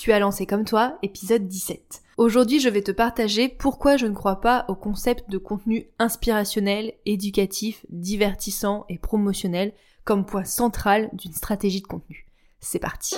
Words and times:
Tu 0.00 0.12
as 0.12 0.18
lancé 0.18 0.46
comme 0.46 0.64
toi, 0.64 0.96
épisode 1.02 1.46
17. 1.46 2.00
Aujourd'hui, 2.16 2.58
je 2.58 2.70
vais 2.70 2.80
te 2.80 2.90
partager 2.90 3.50
pourquoi 3.50 3.98
je 3.98 4.06
ne 4.06 4.14
crois 4.14 4.40
pas 4.40 4.64
au 4.68 4.74
concept 4.74 5.28
de 5.28 5.36
contenu 5.36 5.88
inspirationnel, 5.98 6.94
éducatif, 7.04 7.84
divertissant 7.90 8.86
et 8.88 8.96
promotionnel 8.96 9.74
comme 10.04 10.24
point 10.24 10.44
central 10.44 11.10
d'une 11.12 11.34
stratégie 11.34 11.82
de 11.82 11.86
contenu. 11.86 12.24
C'est 12.60 12.78
parti. 12.78 13.16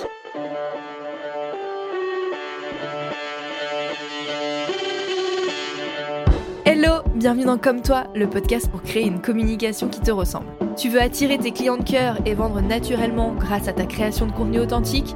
Hello, 6.65 7.01
bienvenue 7.15 7.45
dans 7.45 7.57
Comme 7.57 7.81
toi, 7.81 8.07
le 8.13 8.29
podcast 8.29 8.69
pour 8.69 8.81
créer 8.81 9.07
une 9.07 9.21
communication 9.21 9.87
qui 9.87 10.01
te 10.01 10.11
ressemble. 10.11 10.47
Tu 10.75 10.89
veux 10.89 11.01
attirer 11.01 11.37
tes 11.37 11.51
clients 11.51 11.77
de 11.77 11.89
cœur 11.89 12.17
et 12.25 12.33
vendre 12.33 12.59
naturellement 12.59 13.33
grâce 13.35 13.69
à 13.69 13.73
ta 13.73 13.85
création 13.85 14.25
de 14.25 14.33
contenu 14.33 14.59
authentique? 14.59 15.15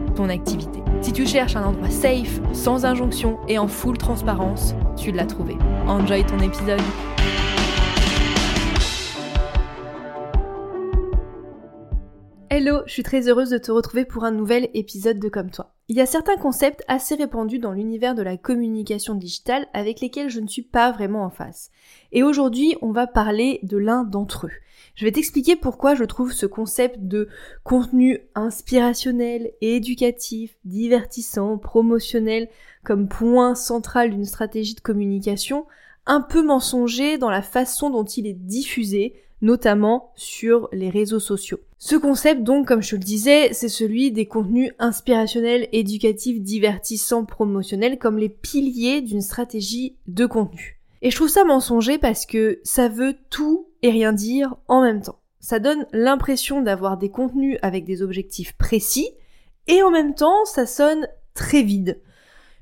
ton 0.15 0.29
activité. 0.29 0.79
Si 1.01 1.13
tu 1.13 1.25
cherches 1.25 1.55
un 1.55 1.63
endroit 1.63 1.89
safe, 1.89 2.39
sans 2.53 2.85
injonction 2.85 3.39
et 3.47 3.57
en 3.57 3.67
full 3.67 3.97
transparence, 3.97 4.75
tu 4.95 5.11
l'as 5.11 5.25
trouvé. 5.25 5.57
Enjoy 5.87 6.23
ton 6.23 6.39
épisode. 6.39 6.81
Hello, 12.53 12.81
je 12.85 12.91
suis 12.91 13.03
très 13.03 13.29
heureuse 13.29 13.49
de 13.49 13.57
te 13.57 13.71
retrouver 13.71 14.03
pour 14.03 14.25
un 14.25 14.31
nouvel 14.31 14.67
épisode 14.73 15.19
de 15.19 15.29
Comme 15.29 15.51
toi. 15.51 15.73
Il 15.87 15.95
y 15.95 16.01
a 16.01 16.05
certains 16.05 16.35
concepts 16.35 16.83
assez 16.89 17.15
répandus 17.15 17.59
dans 17.59 17.71
l'univers 17.71 18.13
de 18.13 18.21
la 18.21 18.35
communication 18.35 19.15
digitale 19.15 19.67
avec 19.71 20.01
lesquels 20.01 20.29
je 20.29 20.41
ne 20.41 20.49
suis 20.49 20.61
pas 20.61 20.91
vraiment 20.91 21.23
en 21.23 21.29
face. 21.29 21.71
Et 22.11 22.23
aujourd'hui, 22.23 22.75
on 22.81 22.91
va 22.91 23.07
parler 23.07 23.61
de 23.63 23.77
l'un 23.77 24.03
d'entre 24.03 24.47
eux. 24.47 24.51
Je 24.95 25.05
vais 25.05 25.13
t'expliquer 25.13 25.55
pourquoi 25.55 25.95
je 25.95 26.03
trouve 26.03 26.33
ce 26.33 26.45
concept 26.45 26.97
de 26.99 27.29
contenu 27.63 28.19
inspirationnel, 28.35 29.53
éducatif, 29.61 30.57
divertissant, 30.65 31.57
promotionnel 31.57 32.49
comme 32.83 33.07
point 33.07 33.55
central 33.55 34.09
d'une 34.09 34.25
stratégie 34.25 34.75
de 34.75 34.81
communication 34.81 35.67
un 36.05 36.19
peu 36.19 36.43
mensonger 36.43 37.17
dans 37.17 37.29
la 37.29 37.43
façon 37.43 37.89
dont 37.89 38.03
il 38.03 38.27
est 38.27 38.33
diffusé, 38.33 39.15
notamment 39.41 40.11
sur 40.15 40.69
les 40.71 40.89
réseaux 40.89 41.19
sociaux. 41.19 41.59
Ce 41.77 41.95
concept 41.95 42.43
donc, 42.43 42.67
comme 42.67 42.83
je 42.83 42.91
te 42.91 42.95
le 42.95 43.01
disais, 43.01 43.53
c'est 43.53 43.69
celui 43.69 44.11
des 44.11 44.27
contenus 44.27 44.71
inspirationnels, 44.77 45.67
éducatifs, 45.71 46.39
divertissants, 46.41 47.25
promotionnels 47.25 47.97
comme 47.97 48.17
les 48.17 48.29
piliers 48.29 49.01
d'une 49.01 49.21
stratégie 49.21 49.95
de 50.07 50.25
contenu. 50.25 50.79
Et 51.01 51.09
je 51.09 51.15
trouve 51.15 51.29
ça 51.29 51.43
mensonger 51.43 51.97
parce 51.97 52.27
que 52.27 52.59
ça 52.63 52.87
veut 52.87 53.15
tout 53.31 53.67
et 53.81 53.89
rien 53.89 54.13
dire 54.13 54.55
en 54.67 54.83
même 54.83 55.01
temps. 55.01 55.19
Ça 55.39 55.57
donne 55.57 55.87
l'impression 55.91 56.61
d'avoir 56.61 56.97
des 56.97 57.09
contenus 57.09 57.57
avec 57.63 57.83
des 57.83 58.03
objectifs 58.03 58.53
précis 58.53 59.09
et 59.67 59.81
en 59.81 59.89
même 59.89 60.13
temps 60.13 60.45
ça 60.45 60.67
sonne 60.67 61.07
très 61.33 61.63
vide. 61.63 61.99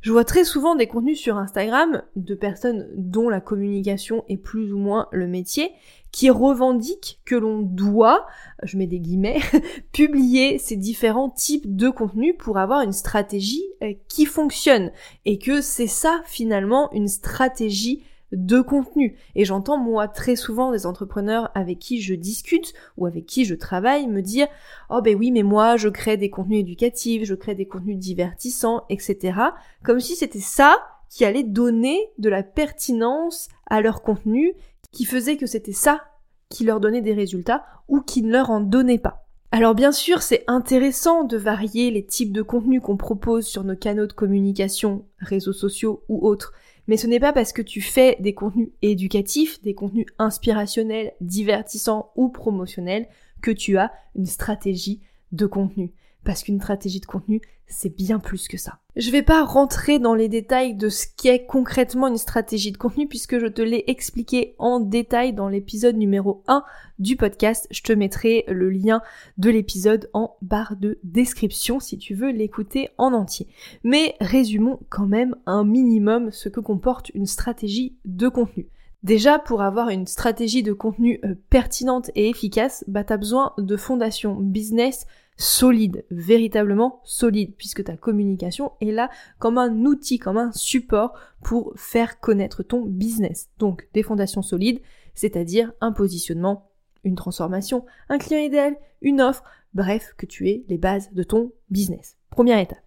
Je 0.01 0.13
vois 0.13 0.23
très 0.23 0.45
souvent 0.45 0.75
des 0.75 0.87
contenus 0.87 1.19
sur 1.19 1.37
Instagram 1.37 2.03
de 2.15 2.33
personnes 2.33 2.87
dont 2.95 3.27
la 3.27 3.41
communication 3.41 4.23
est 4.29 4.37
plus 4.37 4.71
ou 4.71 4.77
moins 4.77 5.07
le 5.11 5.27
métier 5.27 5.71
qui 6.11 6.29
revendiquent 6.29 7.19
que 7.25 7.35
l'on 7.35 7.59
doit, 7.59 8.25
je 8.63 8.77
mets 8.77 8.87
des 8.87 8.99
guillemets, 8.99 9.41
publier 9.91 10.57
ces 10.57 10.75
différents 10.75 11.29
types 11.29 11.75
de 11.75 11.89
contenus 11.89 12.35
pour 12.39 12.57
avoir 12.57 12.81
une 12.81 12.93
stratégie 12.93 13.63
euh, 13.83 13.93
qui 14.07 14.25
fonctionne. 14.25 14.91
Et 15.25 15.37
que 15.37 15.61
c'est 15.61 15.87
ça 15.87 16.21
finalement 16.25 16.91
une 16.93 17.07
stratégie 17.07 18.03
de 18.31 18.61
contenu. 18.61 19.17
Et 19.35 19.45
j'entends 19.45 19.77
moi 19.77 20.07
très 20.07 20.35
souvent 20.35 20.71
des 20.71 20.85
entrepreneurs 20.85 21.49
avec 21.55 21.79
qui 21.79 22.01
je 22.01 22.13
discute 22.13 22.73
ou 22.97 23.05
avec 23.05 23.25
qui 23.25 23.45
je 23.45 23.55
travaille 23.55 24.07
me 24.07 24.21
dire 24.21 24.47
oh 24.89 25.01
ben 25.01 25.17
oui 25.17 25.31
mais 25.31 25.43
moi 25.43 25.77
je 25.77 25.89
crée 25.89 26.17
des 26.17 26.29
contenus 26.29 26.61
éducatifs, 26.61 27.23
je 27.23 27.35
crée 27.35 27.55
des 27.55 27.65
contenus 27.67 27.97
divertissants, 27.97 28.83
etc. 28.89 29.39
Comme 29.83 29.99
si 29.99 30.15
c'était 30.15 30.39
ça 30.39 30.77
qui 31.09 31.25
allait 31.25 31.43
donner 31.43 31.99
de 32.19 32.29
la 32.29 32.43
pertinence 32.43 33.49
à 33.65 33.81
leur 33.81 34.01
contenu, 34.01 34.53
qui 34.91 35.05
faisait 35.05 35.37
que 35.37 35.47
c'était 35.47 35.71
ça 35.71 36.03
qui 36.49 36.63
leur 36.63 36.79
donnait 36.79 37.01
des 37.01 37.13
résultats 37.13 37.65
ou 37.87 38.01
qui 38.01 38.21
ne 38.21 38.31
leur 38.31 38.49
en 38.49 38.59
donnait 38.59 38.99
pas. 38.99 39.25
Alors 39.51 39.73
bien 39.73 39.91
sûr, 39.91 40.21
c'est 40.21 40.43
intéressant 40.47 41.23
de 41.23 41.35
varier 41.35 41.89
les 41.89 42.05
types 42.05 42.31
de 42.31 42.43
contenus 42.43 42.81
qu'on 42.83 42.97
propose 42.97 43.47
sur 43.47 43.63
nos 43.63 43.75
canaux 43.75 44.05
de 44.05 44.13
communication, 44.13 45.05
réseaux 45.17 45.53
sociaux 45.53 46.03
ou 46.07 46.27
autres, 46.27 46.53
mais 46.89 46.97
ce 46.97 47.05
n'est 47.05 47.19
pas 47.19 47.33
parce 47.33 47.53
que 47.53 47.61
tu 47.61 47.81
fais 47.81 48.17
des 48.19 48.33
contenus 48.33 48.69
éducatifs, 48.81 49.61
des 49.61 49.75
contenus 49.75 50.07
inspirationnels, 50.17 51.13
divertissants 51.21 52.11
ou 52.15 52.29
promotionnels 52.29 53.07
que 53.43 53.51
tu 53.51 53.77
as 53.77 53.91
une 54.15 54.25
stratégie 54.25 54.99
de 55.31 55.45
contenu 55.45 55.93
parce 56.23 56.43
qu'une 56.43 56.59
stratégie 56.59 56.99
de 56.99 57.05
contenu, 57.05 57.41
c'est 57.69 57.95
bien 57.95 58.19
plus 58.19 58.47
que 58.47 58.57
ça. 58.57 58.79
Je 58.95 59.11
vais 59.11 59.21
pas 59.21 59.45
rentrer 59.45 59.99
dans 59.99 60.15
les 60.15 60.27
détails 60.27 60.73
de 60.73 60.89
ce 60.89 61.05
qu'est 61.15 61.45
concrètement 61.45 62.07
une 62.07 62.17
stratégie 62.17 62.71
de 62.71 62.77
contenu 62.77 63.07
puisque 63.07 63.39
je 63.39 63.45
te 63.45 63.61
l'ai 63.61 63.83
expliqué 63.87 64.55
en 64.57 64.79
détail 64.79 65.33
dans 65.33 65.47
l'épisode 65.47 65.95
numéro 65.95 66.43
1 66.47 66.63
du 66.97 67.15
podcast. 67.15 67.67
Je 67.71 67.81
te 67.81 67.93
mettrai 67.93 68.43
le 68.47 68.69
lien 68.69 69.01
de 69.37 69.49
l'épisode 69.49 70.09
en 70.13 70.35
barre 70.41 70.75
de 70.75 70.99
description 71.03 71.79
si 71.79 71.97
tu 71.97 72.15
veux 72.15 72.31
l'écouter 72.31 72.89
en 72.97 73.13
entier. 73.13 73.47
Mais 73.83 74.15
résumons 74.19 74.79
quand 74.89 75.07
même 75.07 75.35
un 75.45 75.63
minimum 75.63 76.31
ce 76.31 76.49
que 76.49 76.59
comporte 76.59 77.09
une 77.13 77.27
stratégie 77.27 77.95
de 78.05 78.27
contenu. 78.27 78.67
Déjà, 79.03 79.39
pour 79.39 79.61
avoir 79.61 79.89
une 79.89 80.07
stratégie 80.07 80.61
de 80.61 80.73
contenu 80.73 81.21
euh, 81.23 81.35
pertinente 81.49 82.11
et 82.15 82.29
efficace, 82.29 82.83
bah, 82.87 83.05
tu 83.05 83.13
as 83.13 83.17
besoin 83.17 83.53
de 83.57 83.77
fondations 83.77 84.35
business 84.35 85.05
solide, 85.39 86.05
véritablement 86.11 86.99
solide, 87.05 87.55
puisque 87.57 87.85
ta 87.85 87.95
communication 87.95 88.73
est 88.81 88.91
là 88.91 89.09
comme 89.39 89.57
un 89.57 89.85
outil, 89.85 90.19
comme 90.19 90.37
un 90.37 90.51
support 90.51 91.13
pour 91.41 91.73
faire 91.77 92.19
connaître 92.19 92.61
ton 92.61 92.81
business. 92.81 93.49
Donc 93.57 93.87
des 93.93 94.03
fondations 94.03 94.41
solides, 94.41 94.81
c'est-à-dire 95.15 95.71
un 95.79 95.93
positionnement, 95.93 96.69
une 97.05 97.15
transformation, 97.15 97.85
un 98.09 98.17
client 98.17 98.43
idéal, 98.43 98.75
une 99.01 99.21
offre, 99.21 99.43
bref, 99.73 100.13
que 100.17 100.25
tu 100.25 100.49
aies 100.49 100.65
les 100.67 100.77
bases 100.77 101.13
de 101.13 101.23
ton 101.23 101.53
business. 101.69 102.17
Première 102.29 102.59
étape. 102.59 102.83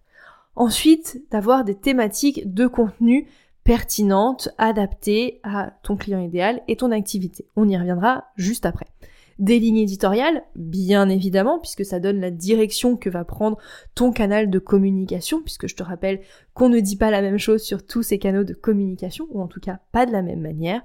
Ensuite, 0.55 1.23
d'avoir 1.31 1.63
des 1.63 1.75
thématiques 1.75 2.53
de 2.53 2.67
contenu 2.67 3.27
pertinentes, 3.63 4.49
adaptées 4.59 5.39
à 5.41 5.71
ton 5.81 5.97
client 5.97 6.19
idéal 6.19 6.61
et 6.67 6.75
ton 6.75 6.91
activité. 6.91 7.47
On 7.55 7.67
y 7.67 7.75
reviendra 7.75 8.25
juste 8.35 8.67
après 8.67 8.85
des 9.39 9.59
lignes 9.59 9.77
éditoriales, 9.77 10.43
bien 10.55 11.09
évidemment, 11.09 11.59
puisque 11.59 11.85
ça 11.85 11.99
donne 11.99 12.19
la 12.19 12.31
direction 12.31 12.97
que 12.97 13.09
va 13.09 13.25
prendre 13.25 13.57
ton 13.95 14.11
canal 14.11 14.49
de 14.49 14.59
communication, 14.59 15.41
puisque 15.41 15.67
je 15.67 15.75
te 15.75 15.83
rappelle 15.83 16.21
qu'on 16.53 16.69
ne 16.69 16.79
dit 16.79 16.97
pas 16.97 17.11
la 17.11 17.21
même 17.21 17.39
chose 17.39 17.61
sur 17.61 17.85
tous 17.85 18.03
ces 18.03 18.19
canaux 18.19 18.43
de 18.43 18.53
communication, 18.53 19.27
ou 19.31 19.41
en 19.41 19.47
tout 19.47 19.59
cas 19.59 19.79
pas 19.91 20.05
de 20.05 20.11
la 20.11 20.21
même 20.21 20.41
manière, 20.41 20.81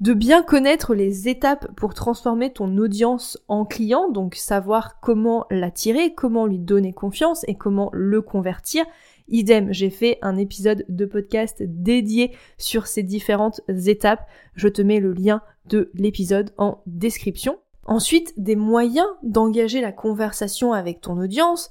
de 0.00 0.12
bien 0.12 0.42
connaître 0.42 0.94
les 0.94 1.28
étapes 1.28 1.68
pour 1.74 1.94
transformer 1.94 2.52
ton 2.52 2.76
audience 2.76 3.38
en 3.48 3.64
client, 3.64 4.10
donc 4.10 4.34
savoir 4.34 5.00
comment 5.00 5.46
l'attirer, 5.50 6.12
comment 6.14 6.46
lui 6.46 6.58
donner 6.58 6.92
confiance 6.92 7.44
et 7.48 7.54
comment 7.54 7.88
le 7.92 8.20
convertir. 8.20 8.84
Idem, 9.28 9.72
j'ai 9.72 9.90
fait 9.90 10.18
un 10.22 10.36
épisode 10.36 10.84
de 10.88 11.06
podcast 11.06 11.62
dédié 11.62 12.32
sur 12.58 12.86
ces 12.86 13.02
différentes 13.02 13.62
étapes. 13.68 14.26
Je 14.54 14.68
te 14.68 14.82
mets 14.82 15.00
le 15.00 15.12
lien 15.12 15.40
de 15.64 15.90
l'épisode 15.94 16.50
en 16.58 16.82
description. 16.86 17.58
Ensuite, 17.86 18.34
des 18.36 18.56
moyens 18.56 19.06
d'engager 19.22 19.80
la 19.80 19.92
conversation 19.92 20.72
avec 20.72 21.00
ton 21.00 21.18
audience 21.18 21.70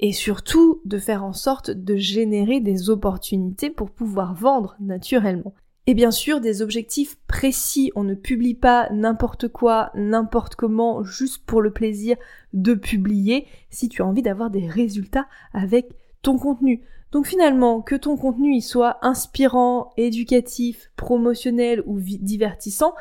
et 0.00 0.12
surtout 0.12 0.80
de 0.84 0.98
faire 0.98 1.22
en 1.22 1.32
sorte 1.32 1.70
de 1.70 1.96
générer 1.96 2.58
des 2.58 2.90
opportunités 2.90 3.70
pour 3.70 3.90
pouvoir 3.90 4.34
vendre 4.34 4.76
naturellement. 4.80 5.54
Et 5.86 5.94
bien 5.94 6.10
sûr, 6.10 6.40
des 6.40 6.62
objectifs 6.62 7.16
précis. 7.28 7.92
On 7.94 8.02
ne 8.02 8.14
publie 8.14 8.54
pas 8.54 8.88
n'importe 8.90 9.48
quoi, 9.48 9.90
n'importe 9.94 10.56
comment, 10.56 11.04
juste 11.04 11.44
pour 11.46 11.62
le 11.62 11.72
plaisir 11.72 12.16
de 12.52 12.74
publier, 12.74 13.46
si 13.70 13.88
tu 13.88 14.02
as 14.02 14.06
envie 14.06 14.22
d'avoir 14.22 14.50
des 14.50 14.68
résultats 14.68 15.26
avec 15.52 15.88
ton 16.22 16.38
contenu. 16.38 16.82
Donc 17.12 17.26
finalement, 17.26 17.82
que 17.82 17.94
ton 17.94 18.16
contenu 18.16 18.60
soit 18.60 18.98
inspirant, 19.02 19.92
éducatif, 19.96 20.90
promotionnel 20.96 21.82
ou 21.86 22.00
divertissant, 22.00 22.94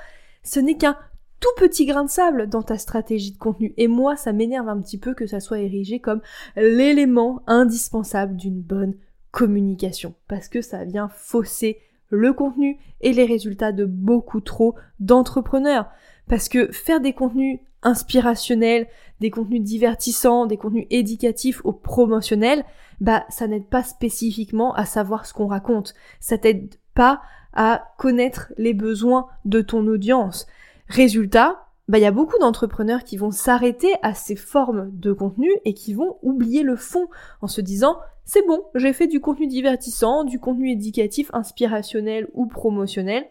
ce 0.43 0.59
n'est 0.59 0.77
qu'un 0.77 0.97
tout 1.41 1.49
petit 1.57 1.85
grain 1.85 2.05
de 2.05 2.09
sable 2.09 2.47
dans 2.47 2.61
ta 2.61 2.77
stratégie 2.77 3.33
de 3.33 3.37
contenu. 3.37 3.73
Et 3.75 3.87
moi, 3.87 4.15
ça 4.15 4.31
m'énerve 4.31 4.69
un 4.69 4.79
petit 4.79 4.97
peu 4.97 5.13
que 5.13 5.27
ça 5.27 5.41
soit 5.41 5.59
érigé 5.59 5.99
comme 5.99 6.21
l'élément 6.55 7.41
indispensable 7.47 8.37
d'une 8.37 8.61
bonne 8.61 8.95
communication. 9.31 10.13
Parce 10.27 10.47
que 10.47 10.61
ça 10.61 10.85
vient 10.85 11.09
fausser 11.09 11.79
le 12.09 12.31
contenu 12.33 12.77
et 13.01 13.11
les 13.11 13.25
résultats 13.25 13.71
de 13.71 13.85
beaucoup 13.85 14.39
trop 14.39 14.75
d'entrepreneurs. 14.99 15.89
Parce 16.29 16.47
que 16.47 16.71
faire 16.71 17.01
des 17.01 17.13
contenus 17.13 17.59
inspirationnels, 17.83 18.87
des 19.19 19.31
contenus 19.31 19.63
divertissants, 19.63 20.45
des 20.45 20.57
contenus 20.57 20.85
éducatifs 20.91 21.61
ou 21.65 21.71
promotionnels, 21.71 22.63
bah 22.99 23.25
ça 23.29 23.47
n'aide 23.47 23.65
pas 23.65 23.83
spécifiquement 23.83 24.73
à 24.75 24.85
savoir 24.85 25.25
ce 25.25 25.33
qu'on 25.33 25.47
raconte. 25.47 25.95
Ça 26.19 26.37
t'aide 26.37 26.75
pas 26.93 27.21
à 27.53 27.93
connaître 27.97 28.53
les 28.57 28.73
besoins 28.73 29.27
de 29.45 29.61
ton 29.61 29.87
audience. 29.87 30.45
Résultat, 30.91 31.69
bah 31.87 31.99
il 31.99 32.01
y 32.01 32.05
a 32.05 32.11
beaucoup 32.11 32.37
d'entrepreneurs 32.37 33.05
qui 33.05 33.15
vont 33.15 33.31
s'arrêter 33.31 33.93
à 34.01 34.13
ces 34.13 34.35
formes 34.35 34.91
de 34.91 35.13
contenu 35.13 35.49
et 35.63 35.73
qui 35.73 35.93
vont 35.93 36.17
oublier 36.21 36.63
le 36.63 36.75
fond 36.75 37.07
en 37.39 37.47
se 37.47 37.61
disant 37.61 37.97
c'est 38.25 38.45
bon, 38.45 38.61
j'ai 38.75 38.91
fait 38.91 39.07
du 39.07 39.21
contenu 39.21 39.47
divertissant, 39.47 40.25
du 40.25 40.37
contenu 40.37 40.69
éducatif, 40.69 41.29
inspirationnel 41.31 42.27
ou 42.33 42.45
promotionnel 42.45 43.25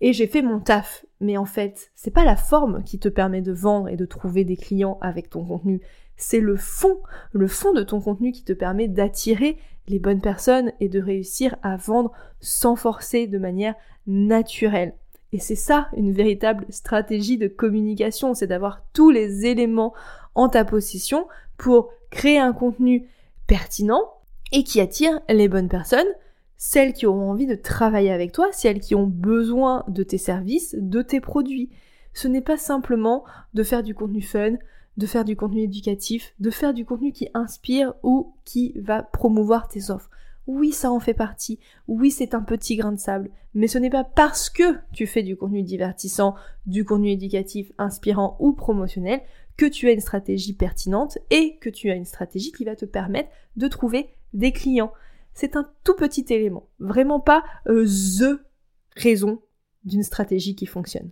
et 0.00 0.14
j'ai 0.14 0.26
fait 0.26 0.40
mon 0.40 0.58
taf. 0.58 1.04
Mais 1.20 1.36
en 1.36 1.44
fait, 1.44 1.90
c'est 1.94 2.10
pas 2.10 2.24
la 2.24 2.34
forme 2.34 2.82
qui 2.82 2.98
te 2.98 3.10
permet 3.10 3.42
de 3.42 3.52
vendre 3.52 3.90
et 3.90 3.96
de 3.96 4.06
trouver 4.06 4.44
des 4.44 4.56
clients 4.56 4.96
avec 5.02 5.28
ton 5.28 5.44
contenu, 5.44 5.82
c'est 6.16 6.40
le 6.40 6.56
fond, 6.56 7.02
le 7.32 7.46
fond 7.46 7.74
de 7.74 7.82
ton 7.82 8.00
contenu 8.00 8.32
qui 8.32 8.42
te 8.42 8.54
permet 8.54 8.88
d'attirer 8.88 9.58
les 9.86 9.98
bonnes 9.98 10.22
personnes 10.22 10.72
et 10.80 10.88
de 10.88 10.98
réussir 10.98 11.56
à 11.62 11.76
vendre 11.76 12.12
sans 12.40 12.74
forcer 12.74 13.26
de 13.26 13.36
manière 13.36 13.74
naturelle. 14.06 14.94
Et 15.32 15.38
c'est 15.38 15.56
ça 15.56 15.88
une 15.96 16.12
véritable 16.12 16.66
stratégie 16.70 17.38
de 17.38 17.48
communication, 17.48 18.34
c'est 18.34 18.46
d'avoir 18.46 18.82
tous 18.92 19.10
les 19.10 19.46
éléments 19.46 19.92
en 20.34 20.48
ta 20.48 20.64
possession 20.64 21.26
pour 21.56 21.90
créer 22.10 22.38
un 22.38 22.52
contenu 22.52 23.08
pertinent 23.46 24.02
et 24.52 24.64
qui 24.64 24.80
attire 24.80 25.20
les 25.28 25.48
bonnes 25.48 25.68
personnes, 25.68 26.06
celles 26.56 26.92
qui 26.92 27.06
auront 27.06 27.30
envie 27.30 27.46
de 27.46 27.54
travailler 27.54 28.12
avec 28.12 28.32
toi, 28.32 28.48
celles 28.52 28.80
qui 28.80 28.94
ont 28.94 29.06
besoin 29.06 29.84
de 29.88 30.02
tes 30.02 30.18
services, 30.18 30.74
de 30.78 31.02
tes 31.02 31.20
produits. 31.20 31.70
Ce 32.14 32.28
n'est 32.28 32.40
pas 32.40 32.56
simplement 32.56 33.24
de 33.54 33.62
faire 33.62 33.82
du 33.82 33.94
contenu 33.94 34.22
fun, 34.22 34.54
de 34.96 35.06
faire 35.06 35.24
du 35.24 35.36
contenu 35.36 35.62
éducatif, 35.62 36.34
de 36.40 36.50
faire 36.50 36.72
du 36.72 36.84
contenu 36.84 37.12
qui 37.12 37.28
inspire 37.34 37.94
ou 38.02 38.32
qui 38.44 38.72
va 38.76 39.02
promouvoir 39.02 39.68
tes 39.68 39.90
offres. 39.90 40.10
Oui, 40.46 40.72
ça 40.72 40.92
en 40.92 41.00
fait 41.00 41.14
partie. 41.14 41.58
Oui, 41.88 42.10
c'est 42.10 42.34
un 42.34 42.42
petit 42.42 42.76
grain 42.76 42.92
de 42.92 42.98
sable. 42.98 43.30
Mais 43.54 43.68
ce 43.68 43.78
n'est 43.78 43.90
pas 43.90 44.04
parce 44.04 44.48
que 44.48 44.76
tu 44.92 45.06
fais 45.06 45.22
du 45.22 45.36
contenu 45.36 45.62
divertissant, 45.62 46.34
du 46.66 46.84
contenu 46.84 47.10
éducatif, 47.10 47.72
inspirant 47.78 48.36
ou 48.38 48.52
promotionnel 48.52 49.22
que 49.56 49.66
tu 49.66 49.88
as 49.88 49.92
une 49.92 50.00
stratégie 50.00 50.52
pertinente 50.52 51.18
et 51.30 51.56
que 51.56 51.70
tu 51.70 51.90
as 51.90 51.94
une 51.94 52.04
stratégie 52.04 52.52
qui 52.52 52.64
va 52.64 52.76
te 52.76 52.84
permettre 52.84 53.30
de 53.56 53.66
trouver 53.68 54.10
des 54.34 54.52
clients. 54.52 54.92
C'est 55.34 55.56
un 55.56 55.68
tout 55.84 55.94
petit 55.94 56.26
élément. 56.28 56.68
Vraiment 56.78 57.20
pas 57.20 57.44
euh, 57.68 57.86
THE 57.86 58.40
raison 58.94 59.40
d'une 59.84 60.02
stratégie 60.02 60.54
qui 60.54 60.66
fonctionne. 60.66 61.10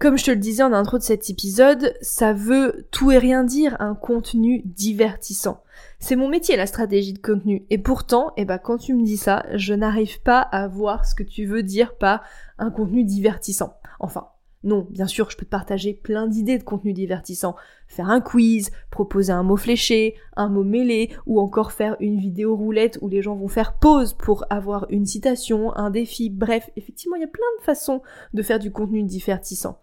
Comme 0.00 0.16
je 0.16 0.24
te 0.24 0.30
le 0.30 0.38
disais 0.38 0.62
en 0.62 0.72
intro 0.72 0.96
de 0.96 1.02
cet 1.02 1.28
épisode, 1.28 1.92
ça 2.00 2.32
veut 2.32 2.86
tout 2.90 3.10
et 3.10 3.18
rien 3.18 3.44
dire 3.44 3.76
un 3.80 3.94
contenu 3.94 4.62
divertissant. 4.64 5.62
C'est 5.98 6.16
mon 6.16 6.26
métier 6.26 6.56
la 6.56 6.66
stratégie 6.66 7.12
de 7.12 7.18
contenu 7.18 7.66
et 7.68 7.76
pourtant, 7.76 8.32
eh 8.38 8.46
ben 8.46 8.56
quand 8.56 8.78
tu 8.78 8.94
me 8.94 9.04
dis 9.04 9.18
ça, 9.18 9.44
je 9.52 9.74
n'arrive 9.74 10.22
pas 10.22 10.40
à 10.40 10.68
voir 10.68 11.04
ce 11.04 11.14
que 11.14 11.22
tu 11.22 11.44
veux 11.44 11.62
dire 11.62 11.98
par 11.98 12.22
un 12.56 12.70
contenu 12.70 13.04
divertissant. 13.04 13.74
Enfin, 13.98 14.28
non, 14.64 14.86
bien 14.88 15.06
sûr, 15.06 15.28
je 15.28 15.36
peux 15.36 15.44
te 15.44 15.50
partager 15.50 15.92
plein 15.92 16.26
d'idées 16.28 16.56
de 16.56 16.64
contenu 16.64 16.94
divertissant. 16.94 17.54
Faire 17.86 18.08
un 18.08 18.22
quiz, 18.22 18.70
proposer 18.90 19.34
un 19.34 19.42
mot 19.42 19.58
fléché, 19.58 20.14
un 20.34 20.48
mot 20.48 20.64
mêlé, 20.64 21.10
ou 21.26 21.40
encore 21.40 21.72
faire 21.72 21.96
une 22.00 22.18
vidéo 22.18 22.56
roulette 22.56 22.98
où 23.02 23.08
les 23.08 23.20
gens 23.20 23.36
vont 23.36 23.48
faire 23.48 23.78
pause 23.78 24.14
pour 24.14 24.46
avoir 24.48 24.86
une 24.88 25.04
citation, 25.04 25.76
un 25.76 25.90
défi. 25.90 26.30
Bref, 26.30 26.70
effectivement, 26.76 27.16
il 27.16 27.20
y 27.20 27.24
a 27.24 27.28
plein 27.28 27.42
de 27.58 27.64
façons 27.64 28.00
de 28.32 28.42
faire 28.42 28.58
du 28.58 28.72
contenu 28.72 29.02
divertissant. 29.02 29.78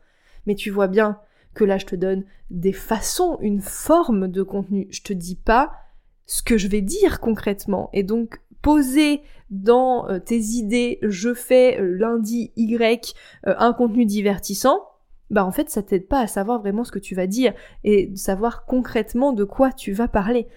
Mais 0.48 0.56
tu 0.56 0.72
vois 0.72 0.88
bien 0.88 1.20
que 1.54 1.64
là, 1.64 1.78
je 1.78 1.86
te 1.86 1.96
donne 1.96 2.24
des 2.50 2.74
façons, 2.74 3.38
une 3.42 3.62
forme 3.62 4.28
de 4.28 4.42
contenu. 4.42 4.88
Je 4.90 5.02
te 5.02 5.14
dis 5.14 5.36
pas 5.36 5.74
ce 6.26 6.42
que 6.42 6.58
je 6.58 6.68
vais 6.68 6.82
dire 6.82 7.20
concrètement. 7.20 7.90
Et 7.94 8.04
donc, 8.04 8.42
poser 8.62 9.22
dans 9.50 10.10
euh, 10.10 10.20
tes 10.20 10.40
idées, 10.40 11.00
je 11.02 11.34
fais 11.34 11.80
euh, 11.80 11.98
lundi 11.98 12.52
Y 12.56 13.16
euh, 13.46 13.56
un 13.58 13.74
contenu 13.74 14.06
divertissant, 14.06 14.82
bah 15.30 15.46
en 15.46 15.52
fait 15.52 15.70
ça 15.70 15.84
t'aide 15.84 16.08
pas 16.08 16.20
à 16.20 16.28
savoir 16.28 16.60
vraiment 16.60 16.84
ce 16.84 16.92
que 16.92 17.00
tu 17.00 17.16
vas 17.16 17.28
dire 17.28 17.54
et 17.84 18.12
savoir 18.16 18.66
concrètement 18.66 19.34
de 19.34 19.44
quoi 19.44 19.72
tu 19.72 19.94
vas 19.94 20.08
parler. 20.08 20.48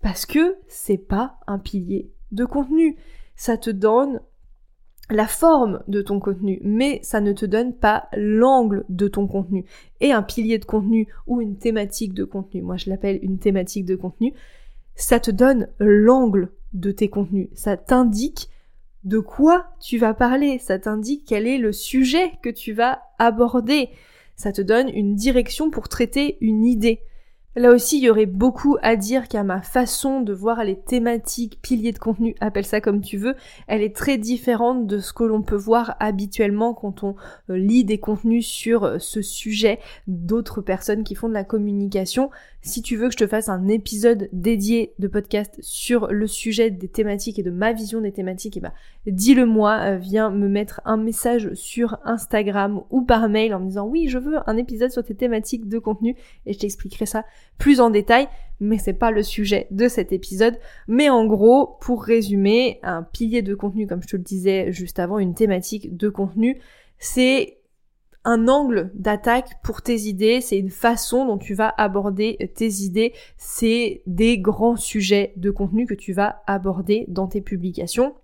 Parce 0.00 0.26
que 0.26 0.56
c'est 0.68 0.98
pas 0.98 1.38
un 1.46 1.58
pilier 1.58 2.10
de 2.32 2.44
contenu. 2.44 2.96
Ça 3.36 3.56
te 3.56 3.70
donne 3.70 4.20
la 5.10 5.26
forme 5.26 5.82
de 5.88 6.00
ton 6.00 6.20
contenu, 6.20 6.60
mais 6.62 7.00
ça 7.02 7.20
ne 7.20 7.32
te 7.32 7.44
donne 7.44 7.74
pas 7.74 8.08
l'angle 8.16 8.84
de 8.88 9.08
ton 9.08 9.26
contenu. 9.26 9.64
Et 10.00 10.12
un 10.12 10.22
pilier 10.22 10.58
de 10.58 10.64
contenu 10.64 11.08
ou 11.26 11.40
une 11.40 11.56
thématique 11.56 12.14
de 12.14 12.24
contenu, 12.24 12.62
moi 12.62 12.76
je 12.76 12.88
l'appelle 12.88 13.18
une 13.22 13.38
thématique 13.38 13.84
de 13.84 13.96
contenu, 13.96 14.32
ça 14.94 15.20
te 15.20 15.30
donne 15.30 15.68
l'angle 15.78 16.50
de 16.72 16.90
tes 16.92 17.08
contenus. 17.08 17.48
Ça 17.54 17.76
t'indique 17.76 18.48
de 19.04 19.18
quoi 19.18 19.66
tu 19.80 19.98
vas 19.98 20.14
parler, 20.14 20.58
ça 20.58 20.78
t'indique 20.78 21.24
quel 21.26 21.46
est 21.46 21.58
le 21.58 21.72
sujet 21.72 22.32
que 22.42 22.50
tu 22.50 22.72
vas 22.72 23.02
aborder. 23.18 23.90
Ça 24.36 24.52
te 24.52 24.62
donne 24.62 24.88
une 24.88 25.14
direction 25.14 25.70
pour 25.70 25.88
traiter 25.88 26.38
une 26.40 26.64
idée. 26.64 27.00
Là 27.54 27.70
aussi, 27.70 27.98
il 27.98 28.04
y 28.04 28.08
aurait 28.08 28.24
beaucoup 28.24 28.78
à 28.80 28.96
dire 28.96 29.28
qu'à 29.28 29.44
ma 29.44 29.60
façon 29.60 30.22
de 30.22 30.32
voir 30.32 30.64
les 30.64 30.78
thématiques, 30.78 31.60
piliers 31.60 31.92
de 31.92 31.98
contenu, 31.98 32.34
appelle 32.40 32.64
ça 32.64 32.80
comme 32.80 33.02
tu 33.02 33.18
veux, 33.18 33.34
elle 33.66 33.82
est 33.82 33.94
très 33.94 34.16
différente 34.16 34.86
de 34.86 34.98
ce 34.98 35.12
que 35.12 35.24
l'on 35.24 35.42
peut 35.42 35.54
voir 35.54 35.94
habituellement 36.00 36.72
quand 36.72 37.02
on 37.02 37.14
euh, 37.50 37.58
lit 37.58 37.84
des 37.84 37.98
contenus 37.98 38.46
sur 38.46 38.84
euh, 38.84 38.98
ce 38.98 39.20
sujet 39.20 39.80
d'autres 40.06 40.62
personnes 40.62 41.04
qui 41.04 41.14
font 41.14 41.28
de 41.28 41.34
la 41.34 41.44
communication. 41.44 42.30
Si 42.64 42.80
tu 42.80 42.96
veux 42.96 43.08
que 43.08 43.12
je 43.12 43.18
te 43.18 43.26
fasse 43.26 43.48
un 43.48 43.66
épisode 43.66 44.28
dédié 44.32 44.94
de 45.00 45.08
podcast 45.08 45.58
sur 45.60 46.06
le 46.06 46.28
sujet 46.28 46.70
des 46.70 46.86
thématiques 46.86 47.40
et 47.40 47.42
de 47.42 47.50
ma 47.50 47.72
vision 47.72 48.00
des 48.00 48.12
thématiques, 48.12 48.56
et 48.56 48.60
eh 48.60 48.62
bah 48.62 48.72
ben, 49.04 49.12
dis-le 49.16 49.46
moi, 49.46 49.80
euh, 49.80 49.96
viens 49.96 50.30
me 50.30 50.48
mettre 50.48 50.80
un 50.84 50.96
message 50.96 51.52
sur 51.54 51.98
Instagram 52.04 52.82
ou 52.90 53.02
par 53.02 53.28
mail 53.28 53.52
en 53.52 53.58
me 53.58 53.66
disant 53.66 53.88
oui, 53.88 54.06
je 54.06 54.18
veux 54.18 54.36
un 54.48 54.56
épisode 54.56 54.92
sur 54.92 55.02
tes 55.02 55.16
thématiques 55.16 55.68
de 55.68 55.80
contenu 55.80 56.14
et 56.46 56.52
je 56.52 56.58
t'expliquerai 56.60 57.04
ça 57.04 57.24
plus 57.58 57.80
en 57.80 57.90
détail, 57.90 58.28
mais 58.60 58.78
c'est 58.78 58.92
pas 58.92 59.10
le 59.10 59.24
sujet 59.24 59.66
de 59.72 59.88
cet 59.88 60.12
épisode. 60.12 60.56
Mais 60.86 61.10
en 61.10 61.26
gros, 61.26 61.78
pour 61.80 62.04
résumer, 62.04 62.78
un 62.84 63.02
pilier 63.02 63.42
de 63.42 63.56
contenu, 63.56 63.88
comme 63.88 64.02
je 64.02 64.08
te 64.08 64.16
le 64.16 64.22
disais 64.22 64.70
juste 64.70 65.00
avant, 65.00 65.18
une 65.18 65.34
thématique 65.34 65.96
de 65.96 66.08
contenu, 66.08 66.60
c'est 66.98 67.58
un 68.24 68.48
angle 68.48 68.90
d'attaque 68.94 69.60
pour 69.62 69.82
tes 69.82 70.02
idées, 70.02 70.40
c'est 70.40 70.58
une 70.58 70.70
façon 70.70 71.26
dont 71.26 71.38
tu 71.38 71.54
vas 71.54 71.74
aborder 71.76 72.52
tes 72.54 72.70
idées, 72.82 73.12
c'est 73.36 74.02
des 74.06 74.38
grands 74.38 74.76
sujets 74.76 75.32
de 75.36 75.50
contenu 75.50 75.86
que 75.86 75.94
tu 75.94 76.12
vas 76.12 76.42
aborder 76.46 77.04
dans 77.08 77.26
tes 77.26 77.40
publications. 77.40 78.14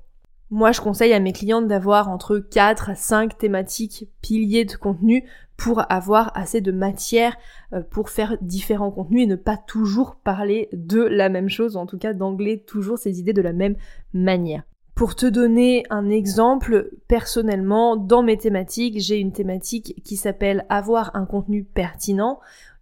Moi, 0.50 0.73
je 0.73 0.81
conseille 0.81 1.12
à 1.12 1.21
mes 1.21 1.33
clientes 1.33 1.67
d'avoir 1.67 2.09
entre 2.09 2.38
4 2.38 2.90
à 2.90 2.95
5 2.95 3.37
thématiques 3.37 4.09
piliers 4.23 4.64
de 4.64 4.76
contenu 4.76 5.28
pour 5.59 5.83
avoir 5.93 6.31
assez 6.35 6.62
de 6.62 6.73
matière 6.73 7.37
euh, 7.75 7.83
pour 7.83 8.09
faire 8.09 8.38
différents 8.40 8.90
contenus 8.90 9.25
et 9.25 9.26
ne 9.26 9.37
pas 9.37 9.59
toujours 9.59 10.17
parler 10.17 10.71
de 10.73 11.02
la 11.02 11.28
même 11.28 11.50
chose, 11.50 11.76
en 11.76 11.85
tout 11.85 11.99
cas 11.99 12.14
d'angler 12.14 12.62
toujours 12.62 12.97
ces 12.97 13.21
idées 13.21 13.35
de 13.35 13.43
la 13.43 13.52
même 13.52 13.76
manière. 14.14 14.62
Pour 14.99 15.14
te 15.14 15.26
donner 15.26 15.85
un 15.90 16.11
exemple, 16.11 16.90
personnellement, 17.07 17.95
dans 17.95 18.25
mes 18.25 18.37
thématiques, 18.37 18.99
j'ai 18.99 19.21
une 19.21 19.31
thématique 19.31 20.02
qui 20.02 20.17
s'appelle 20.17 20.67
avoir 20.69 21.14
un 21.14 21.25
contenu 21.25 21.62
pertinent 21.62 22.40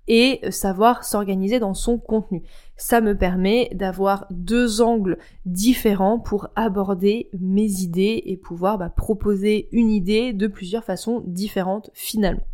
et 0.09 0.41
savoir 0.51 1.05
s'organiser 1.05 1.59
dans 1.59 1.75
son 1.75 1.99
contenu. 1.99 2.43
Ça 2.79 3.03
me 3.03 3.19
permet 3.19 3.69
d'avoir 3.75 4.25
deux 4.31 4.81
angles 4.81 5.19
différents 5.45 6.19
pour 6.19 6.49
aborder 6.57 7.29
mes 7.39 7.83
idées 7.83 8.23
et 8.25 8.39
pouvoir 8.39 8.79
bah, 8.79 8.89
proposer 8.89 9.69
une 9.71 9.91
idée 9.91 10.33
de 10.33 10.47
plusieurs 10.47 10.85
façons 10.85 11.23
différentes 11.27 11.91
finalement. 11.93 12.47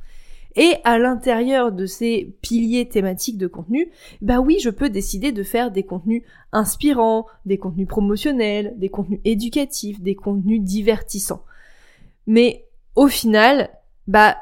Et 0.57 0.77
à 0.85 0.99
l'intérieur 0.99 1.73
de 1.73 1.87
ces 1.87 2.37
piliers 2.43 2.89
thématiques 2.89 3.39
de 3.39 3.47
contenu, 3.47 3.91
bah 4.21 4.41
oui, 4.41 4.59
je 4.61 4.71
peux 4.71 4.91
décider 4.91 5.33
de 5.33 5.43
faire 5.43 5.71
des 5.71 5.83
contenus 5.83 6.23
inspirants, 6.53 7.27
des 7.47 7.59
contenus 7.59 7.89
promotionnels, 7.89 8.75
des 8.77 8.89
contenus 8.89 9.21
éducatifs, 9.25 10.01
des 10.01 10.15
contenus 10.15 10.61
divertissants. 10.61 11.45
Mais 12.27 12.67
au 12.95 13.09
final, 13.09 13.71
bah 14.07 14.37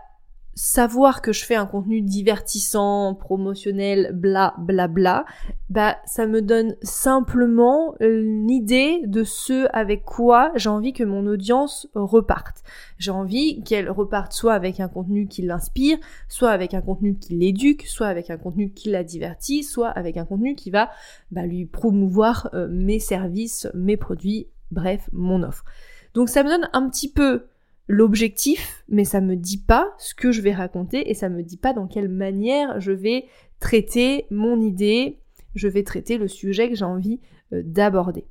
savoir 0.62 1.22
que 1.22 1.32
je 1.32 1.46
fais 1.46 1.54
un 1.54 1.64
contenu 1.64 2.02
divertissant, 2.02 3.14
promotionnel, 3.14 4.10
bla 4.12 4.54
bla 4.58 4.88
bla, 4.88 5.24
bah 5.70 5.96
ça 6.04 6.26
me 6.26 6.42
donne 6.42 6.76
simplement 6.82 7.94
une 7.98 8.50
idée 8.50 9.00
de 9.06 9.24
ce 9.24 9.68
avec 9.72 10.04
quoi 10.04 10.52
j'ai 10.56 10.68
envie 10.68 10.92
que 10.92 11.02
mon 11.02 11.26
audience 11.26 11.88
reparte. 11.94 12.62
J'ai 12.98 13.10
envie 13.10 13.62
qu'elle 13.62 13.90
reparte 13.90 14.34
soit 14.34 14.52
avec 14.52 14.80
un 14.80 14.88
contenu 14.88 15.28
qui 15.28 15.40
l'inspire, 15.40 15.96
soit 16.28 16.50
avec 16.50 16.74
un 16.74 16.82
contenu 16.82 17.16
qui 17.16 17.38
l'éduque, 17.38 17.84
soit 17.86 18.08
avec 18.08 18.28
un 18.28 18.36
contenu 18.36 18.70
qui 18.70 18.90
la 18.90 19.02
divertit, 19.02 19.64
soit 19.64 19.88
avec 19.88 20.18
un 20.18 20.26
contenu 20.26 20.56
qui 20.56 20.70
va 20.70 20.90
bah, 21.30 21.46
lui 21.46 21.64
promouvoir 21.64 22.50
euh, 22.52 22.68
mes 22.70 22.98
services, 22.98 23.66
mes 23.72 23.96
produits, 23.96 24.48
bref, 24.70 25.08
mon 25.14 25.42
offre. 25.42 25.64
Donc 26.12 26.28
ça 26.28 26.42
me 26.42 26.50
donne 26.50 26.68
un 26.74 26.86
petit 26.90 27.10
peu 27.10 27.46
l'objectif, 27.90 28.84
mais 28.88 29.04
ça 29.04 29.20
me 29.20 29.34
dit 29.34 29.58
pas 29.58 29.92
ce 29.98 30.14
que 30.14 30.30
je 30.30 30.40
vais 30.42 30.54
raconter 30.54 31.10
et 31.10 31.14
ça 31.14 31.28
me 31.28 31.42
dit 31.42 31.56
pas 31.56 31.72
dans 31.72 31.88
quelle 31.88 32.08
manière 32.08 32.80
je 32.80 32.92
vais 32.92 33.26
traiter 33.58 34.26
mon 34.30 34.60
idée, 34.60 35.18
je 35.56 35.66
vais 35.66 35.82
traiter 35.82 36.16
le 36.16 36.28
sujet 36.28 36.68
que 36.68 36.76
j'ai 36.76 36.84
envie 36.84 37.18
euh, 37.52 37.62
d'aborder. 37.64 38.26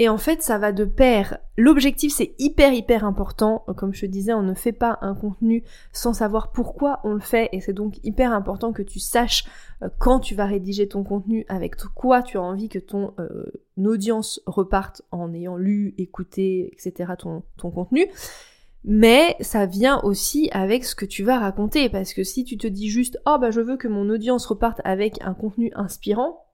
Et 0.00 0.08
en 0.08 0.18
fait, 0.18 0.42
ça 0.42 0.58
va 0.58 0.72
de 0.72 0.84
pair. 0.84 1.38
L'objectif, 1.56 2.12
c'est 2.12 2.34
hyper, 2.38 2.72
hyper 2.74 3.04
important. 3.04 3.64
Comme 3.76 3.94
je 3.94 4.02
te 4.02 4.06
disais, 4.06 4.34
on 4.34 4.42
ne 4.42 4.52
fait 4.52 4.72
pas 4.72 4.98
un 5.00 5.14
contenu 5.14 5.62
sans 5.92 6.12
savoir 6.12 6.50
pourquoi 6.50 7.00
on 7.04 7.14
le 7.14 7.20
fait. 7.20 7.48
Et 7.52 7.60
c'est 7.60 7.72
donc 7.72 8.04
hyper 8.04 8.32
important 8.32 8.72
que 8.72 8.82
tu 8.82 8.98
saches 8.98 9.44
euh, 9.82 9.88
quand 9.98 10.18
tu 10.18 10.34
vas 10.34 10.46
rédiger 10.46 10.88
ton 10.88 11.04
contenu, 11.04 11.46
avec 11.48 11.76
quoi 11.94 12.22
tu 12.22 12.38
as 12.38 12.42
envie 12.42 12.68
que 12.68 12.80
ton 12.80 13.14
euh, 13.20 13.46
audience 13.82 14.42
reparte 14.46 15.00
en 15.12 15.32
ayant 15.32 15.56
lu, 15.56 15.94
écouté, 15.96 16.72
etc. 16.72 17.12
ton, 17.16 17.44
ton 17.56 17.70
contenu. 17.70 18.06
Mais 18.88 19.36
ça 19.40 19.66
vient 19.66 20.00
aussi 20.02 20.48
avec 20.52 20.84
ce 20.84 20.94
que 20.94 21.04
tu 21.04 21.24
vas 21.24 21.40
raconter. 21.40 21.88
Parce 21.88 22.14
que 22.14 22.22
si 22.22 22.44
tu 22.44 22.56
te 22.56 22.68
dis 22.68 22.88
juste, 22.88 23.18
oh 23.26 23.36
bah 23.40 23.50
je 23.50 23.60
veux 23.60 23.76
que 23.76 23.88
mon 23.88 24.08
audience 24.08 24.46
reparte 24.46 24.80
avec 24.84 25.18
un 25.22 25.34
contenu 25.34 25.72
inspirant, 25.74 26.46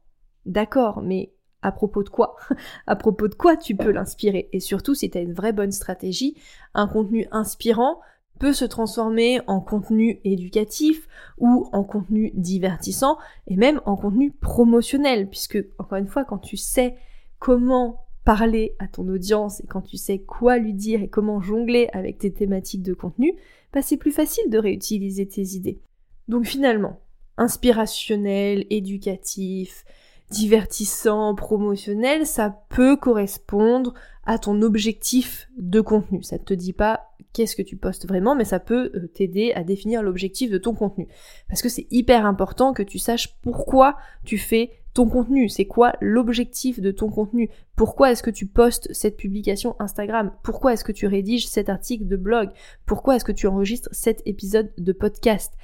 d'accord, 0.47 1.03
mais 1.03 1.35
à 1.61 1.73
propos 1.73 2.03
de 2.03 2.09
quoi? 2.09 2.37
À 2.87 2.97
propos 2.97 3.29
de 3.29 3.35
quoi 3.35 3.57
tu 3.57 3.77
peux 3.77 3.91
l'inspirer? 3.91 4.49
Et 4.53 4.61
surtout, 4.61 4.95
si 4.95 5.11
tu 5.11 5.19
as 5.19 5.21
une 5.21 5.35
vraie 5.35 5.53
bonne 5.53 5.73
stratégie, 5.73 6.37
un 6.75 6.89
contenu 6.89 7.29
inspirant 7.31 8.01
peut 8.39 8.55
se 8.55 8.65
transformer 8.65 9.41
en 9.47 9.61
contenu 9.61 10.21
éducatif 10.25 11.07
ou 11.39 11.69
en 11.73 11.85
contenu 11.85 12.33
divertissant 12.35 13.19
et 13.47 13.57
même 13.57 13.81
en 13.85 13.95
contenu 13.95 14.33
promotionnel 14.33 15.29
puisque 15.29 15.59
encore 15.79 15.99
une 15.99 16.09
fois 16.09 16.25
quand 16.25 16.39
tu 16.39 16.57
sais 16.57 16.97
comment 17.39 18.01
parler 18.25 18.75
à 18.79 18.89
ton 18.89 19.09
audience 19.09 19.61
et 19.61 19.67
quand 19.67 19.83
tu 19.83 19.97
sais 19.97 20.19
quoi 20.19 20.59
lui 20.59 20.75
dire 20.75 21.03
et 21.03 21.09
comment 21.09 21.41
jongler 21.41 21.89
avec 21.93 22.19
tes 22.19 22.33
thématiques 22.33 22.83
de 22.83 22.95
contenu, 22.95 23.35
bah 23.73 23.83
c'est 23.83 23.97
plus 23.97 24.13
facile 24.13 24.49
de 24.49 24.59
réutiliser 24.59 25.27
tes 25.27 25.43
idées. 25.55 25.81
Donc 26.29 26.45
finalement, 26.45 27.01
inspirationnel, 27.37 28.67
éducatif, 28.71 29.85
divertissant, 30.31 31.35
promotionnel, 31.35 32.27
ça 32.27 32.65
peut 32.69 32.97
correspondre 32.97 33.95
à 34.25 34.39
ton 34.39 34.63
objectif 34.63 35.49
de 35.59 35.81
contenu. 35.81 36.23
Ça 36.23 36.39
ne 36.39 36.43
te 36.43 36.55
dit 36.55 36.73
pas 36.73 37.13
qu'est-ce 37.33 37.57
que 37.57 37.63
tu 37.63 37.77
postes 37.77 38.07
vraiment, 38.07 38.35
mais 38.35 38.45
ça 38.45 38.61
peut 38.61 38.91
euh, 38.95 39.09
t'aider 39.09 39.53
à 39.53 39.65
définir 39.65 40.03
l'objectif 40.03 40.51
de 40.51 40.59
ton 40.59 40.75
contenu. 40.75 41.09
Parce 41.49 41.63
que 41.63 41.69
c'est 41.69 41.87
hyper 41.91 42.27
important 42.27 42.73
que 42.73 42.83
tu 42.83 42.99
saches 42.99 43.37
pourquoi 43.43 43.97
tu 44.25 44.39
fais 44.39 44.71
ton 44.95 45.09
contenu, 45.09 45.49
c'est 45.49 45.65
quoi 45.65 45.95
l'objectif 46.01 46.81
de 46.81 46.91
ton 46.91 47.09
contenu, 47.09 47.49
pourquoi 47.77 48.13
est-ce 48.13 48.23
que 48.23 48.31
tu 48.31 48.47
postes 48.47 48.93
cette 48.93 49.17
publication 49.17 49.75
Instagram, 49.79 50.33
pourquoi 50.43 50.75
est-ce 50.75 50.85
que 50.85 50.93
tu 50.93 51.07
rédiges 51.07 51.47
cet 51.47 51.69
article 51.69 52.07
de 52.07 52.17
blog, 52.17 52.51
pourquoi 52.87 53.17
est-ce 53.17 53.25
que 53.25 53.33
tu 53.33 53.47
enregistres 53.47 53.89
cet 53.93 54.23
épisode 54.27 54.71
de 54.77 54.93
podcast? 54.93 55.55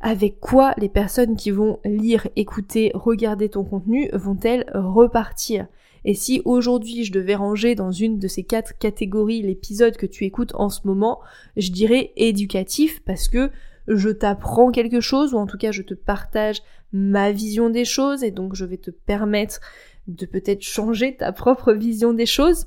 Avec 0.00 0.38
quoi 0.40 0.74
les 0.76 0.90
personnes 0.90 1.36
qui 1.36 1.50
vont 1.50 1.78
lire, 1.84 2.28
écouter, 2.36 2.90
regarder 2.94 3.48
ton 3.48 3.64
contenu 3.64 4.10
vont-elles 4.12 4.66
repartir? 4.74 5.66
Et 6.04 6.12
si 6.12 6.42
aujourd'hui 6.44 7.04
je 7.04 7.12
devais 7.12 7.34
ranger 7.34 7.74
dans 7.74 7.90
une 7.90 8.18
de 8.18 8.28
ces 8.28 8.44
quatre 8.44 8.76
catégories 8.76 9.40
l'épisode 9.40 9.96
que 9.96 10.04
tu 10.04 10.24
écoutes 10.24 10.54
en 10.54 10.68
ce 10.68 10.86
moment, 10.86 11.20
je 11.56 11.72
dirais 11.72 12.12
éducatif 12.16 13.02
parce 13.04 13.28
que 13.28 13.50
je 13.88 14.10
t'apprends 14.10 14.70
quelque 14.70 15.00
chose 15.00 15.34
ou 15.34 15.38
en 15.38 15.46
tout 15.46 15.58
cas 15.58 15.72
je 15.72 15.82
te 15.82 15.94
partage 15.94 16.62
ma 16.94 17.32
vision 17.32 17.70
des 17.70 17.84
choses 17.84 18.22
et 18.22 18.30
donc 18.30 18.54
je 18.54 18.64
vais 18.64 18.78
te 18.78 18.90
permettre 18.90 19.60
de 20.06 20.26
peut-être 20.26 20.62
changer 20.62 21.16
ta 21.16 21.32
propre 21.32 21.72
vision 21.72 22.14
des 22.14 22.24
choses. 22.24 22.66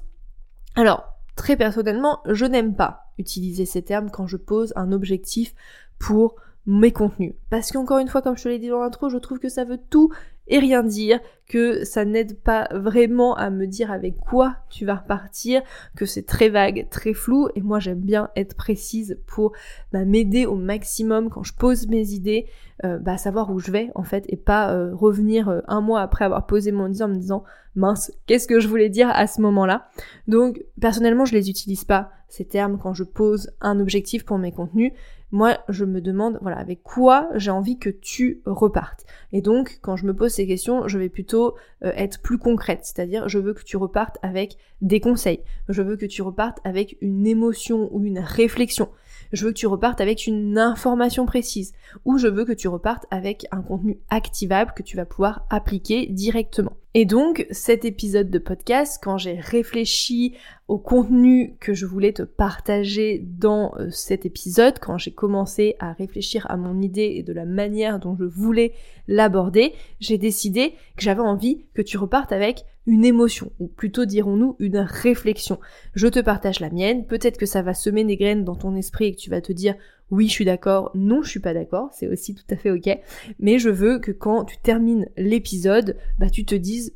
Alors, 0.75 1.05
très 1.35 1.55
personnellement, 1.55 2.19
je 2.25 2.45
n'aime 2.45 2.75
pas 2.75 3.05
utiliser 3.17 3.65
ces 3.65 3.81
termes 3.81 4.11
quand 4.11 4.27
je 4.27 4.37
pose 4.37 4.73
un 4.75 4.91
objectif 4.91 5.55
pour 5.97 6.35
mes 6.65 6.91
contenus. 6.91 7.33
Parce 7.49 7.71
qu'encore 7.71 7.99
une 7.99 8.09
fois, 8.09 8.21
comme 8.21 8.37
je 8.37 8.43
te 8.43 8.49
l'ai 8.49 8.59
dit 8.59 8.67
dans 8.67 8.81
l'intro, 8.81 9.09
je 9.09 9.17
trouve 9.17 9.39
que 9.39 9.49
ça 9.49 9.63
veut 9.63 9.79
tout 9.89 10.11
et 10.47 10.59
rien 10.59 10.83
dire, 10.83 11.19
que 11.47 11.85
ça 11.85 12.03
n'aide 12.03 12.37
pas 12.37 12.67
vraiment 12.71 13.35
à 13.35 13.49
me 13.49 13.65
dire 13.65 13.91
avec 13.91 14.17
quoi 14.17 14.57
tu 14.69 14.85
vas 14.85 14.95
repartir, 14.95 15.61
que 15.95 16.05
c'est 16.05 16.25
très 16.25 16.49
vague, 16.49 16.87
très 16.89 17.13
flou, 17.13 17.47
et 17.55 17.61
moi 17.61 17.79
j'aime 17.79 18.01
bien 18.01 18.29
être 18.35 18.55
précise 18.55 19.19
pour 19.27 19.53
bah, 19.93 20.05
m'aider 20.05 20.45
au 20.45 20.55
maximum 20.55 21.29
quand 21.29 21.43
je 21.43 21.53
pose 21.53 21.87
mes 21.87 22.11
idées, 22.11 22.47
euh, 22.83 22.99
bah, 22.99 23.17
savoir 23.17 23.49
où 23.51 23.59
je 23.59 23.71
vais 23.71 23.89
en 23.95 24.03
fait, 24.03 24.25
et 24.27 24.35
pas 24.35 24.73
euh, 24.73 24.93
revenir 24.93 25.49
euh, 25.49 25.61
un 25.67 25.81
mois 25.81 26.01
après 26.01 26.25
avoir 26.25 26.45
posé 26.45 26.71
mon 26.71 26.91
idée 26.91 27.03
en 27.03 27.07
me 27.07 27.15
disant 27.15 27.43
mince, 27.75 28.11
qu'est-ce 28.25 28.47
que 28.47 28.59
je 28.59 28.67
voulais 28.67 28.89
dire 28.89 29.09
à 29.09 29.27
ce 29.27 29.39
moment-là. 29.41 29.87
Donc 30.27 30.61
personnellement 30.81 31.25
je 31.25 31.33
les 31.33 31.49
utilise 31.49 31.85
pas 31.85 32.11
ces 32.27 32.43
termes 32.43 32.77
quand 32.77 32.93
je 32.93 33.03
pose 33.03 33.51
un 33.61 33.79
objectif 33.79 34.25
pour 34.25 34.37
mes 34.37 34.51
contenus 34.51 34.91
moi 35.31 35.57
je 35.69 35.85
me 35.85 36.01
demande 36.01 36.39
voilà 36.41 36.57
avec 36.57 36.83
quoi 36.83 37.29
j'ai 37.35 37.51
envie 37.51 37.77
que 37.77 37.89
tu 37.89 38.41
repartes. 38.45 39.05
Et 39.31 39.41
donc 39.41 39.79
quand 39.81 39.95
je 39.95 40.05
me 40.05 40.13
pose 40.13 40.31
ces 40.31 40.47
questions, 40.47 40.87
je 40.87 40.97
vais 40.97 41.09
plutôt 41.09 41.55
euh, 41.83 41.91
être 41.95 42.21
plus 42.21 42.37
concrète, 42.37 42.81
c'est-à-dire 42.83 43.27
je 43.27 43.39
veux 43.39 43.53
que 43.53 43.63
tu 43.63 43.77
repartes 43.77 44.17
avec 44.21 44.57
des 44.81 44.99
conseils, 44.99 45.41
je 45.69 45.81
veux 45.81 45.97
que 45.97 46.05
tu 46.05 46.21
repartes 46.21 46.59
avec 46.63 46.97
une 47.01 47.27
émotion 47.27 47.89
ou 47.91 48.03
une 48.05 48.19
réflexion, 48.19 48.89
je 49.31 49.45
veux 49.45 49.51
que 49.51 49.57
tu 49.57 49.67
repartes 49.67 50.01
avec 50.01 50.27
une 50.27 50.57
information 50.57 51.25
précise, 51.25 51.73
ou 52.05 52.17
je 52.17 52.27
veux 52.27 52.45
que 52.45 52.53
tu 52.53 52.67
repartes 52.67 53.05
avec 53.11 53.45
un 53.51 53.61
contenu 53.61 53.99
activable 54.09 54.73
que 54.75 54.83
tu 54.83 54.97
vas 54.97 55.05
pouvoir 55.05 55.45
appliquer 55.49 56.07
directement. 56.07 56.73
Et 56.93 57.05
donc, 57.05 57.45
cet 57.51 57.85
épisode 57.85 58.31
de 58.31 58.39
podcast, 58.39 58.99
quand 59.03 59.19
j'ai 59.19 59.39
réfléchi 59.39 60.33
au 60.67 60.79
contenu 60.79 61.55
que 61.59 61.75
je 61.75 61.85
voulais 61.85 62.11
te 62.11 62.23
partager 62.23 63.23
dans 63.23 63.71
euh, 63.77 63.91
cet 63.91 64.25
épisode, 64.25 64.79
quand 64.79 64.97
j'ai 64.97 65.11
commencé 65.11 65.75
à 65.79 65.93
réfléchir 65.93 66.47
à 66.49 66.57
mon 66.57 66.81
idée 66.81 67.13
et 67.17 67.21
de 67.21 67.33
la 67.33 67.45
manière 67.45 67.99
dont 67.99 68.15
je 68.17 68.23
voulais 68.23 68.73
l'aborder, 69.07 69.73
j'ai 69.99 70.17
décidé 70.17 70.71
que 70.95 71.03
j'avais 71.03 71.21
envie 71.21 71.65
que 71.75 71.83
tu 71.83 71.99
repartes 71.99 72.31
avec 72.31 72.65
une 72.87 73.05
émotion, 73.05 73.51
ou 73.59 73.67
plutôt 73.67 74.05
dirons-nous 74.05 74.55
une 74.59 74.77
réflexion. 74.77 75.59
Je 75.93 76.07
te 76.07 76.19
partage 76.19 76.61
la 76.61 76.69
mienne, 76.69 77.05
peut-être 77.05 77.37
que 77.37 77.45
ça 77.45 77.61
va 77.61 77.73
semer 77.73 78.03
des 78.05 78.17
graines 78.17 78.45
dans 78.45 78.55
ton 78.55 78.75
esprit 78.75 79.05
et 79.05 79.11
que 79.11 79.19
tu 79.19 79.29
vas 79.29 79.41
te 79.41 79.51
dire 79.51 79.75
oui 80.09 80.27
je 80.27 80.31
suis 80.31 80.45
d'accord, 80.45 80.91
non 80.95 81.21
je 81.21 81.29
suis 81.29 81.39
pas 81.39 81.53
d'accord, 81.53 81.89
c'est 81.91 82.07
aussi 82.07 82.33
tout 82.33 82.45
à 82.49 82.55
fait 82.55 82.71
ok, 82.71 82.97
mais 83.39 83.59
je 83.59 83.69
veux 83.69 83.99
que 83.99 84.11
quand 84.11 84.45
tu 84.45 84.57
termines 84.57 85.09
l'épisode, 85.17 85.97
bah 86.17 86.29
tu 86.29 86.45
te 86.45 86.55
dises 86.55 86.93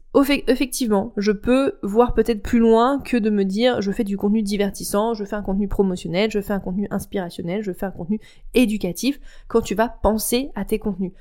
effectivement, 0.47 1.13
je 1.17 1.33
peux 1.33 1.73
voir 1.83 2.13
peut-être 2.13 2.41
plus 2.41 2.59
loin 2.59 3.01
que 3.03 3.17
de 3.17 3.29
me 3.29 3.43
dire 3.43 3.81
je 3.81 3.91
fais 3.91 4.03
du 4.03 4.17
contenu 4.17 4.43
divertissant, 4.43 5.13
je 5.13 5.25
fais 5.25 5.35
un 5.35 5.41
contenu 5.41 5.67
promotionnel, 5.67 6.31
je 6.31 6.39
fais 6.39 6.53
un 6.53 6.59
contenu 6.59 6.87
inspirationnel, 6.89 7.63
je 7.63 7.73
fais 7.73 7.85
un 7.85 7.91
contenu 7.91 8.19
éducatif 8.53 9.19
quand 9.49 9.61
tu 9.61 9.75
vas 9.75 9.89
penser 9.89 10.51
à 10.55 10.63
tes 10.63 10.79
contenus 10.79 11.11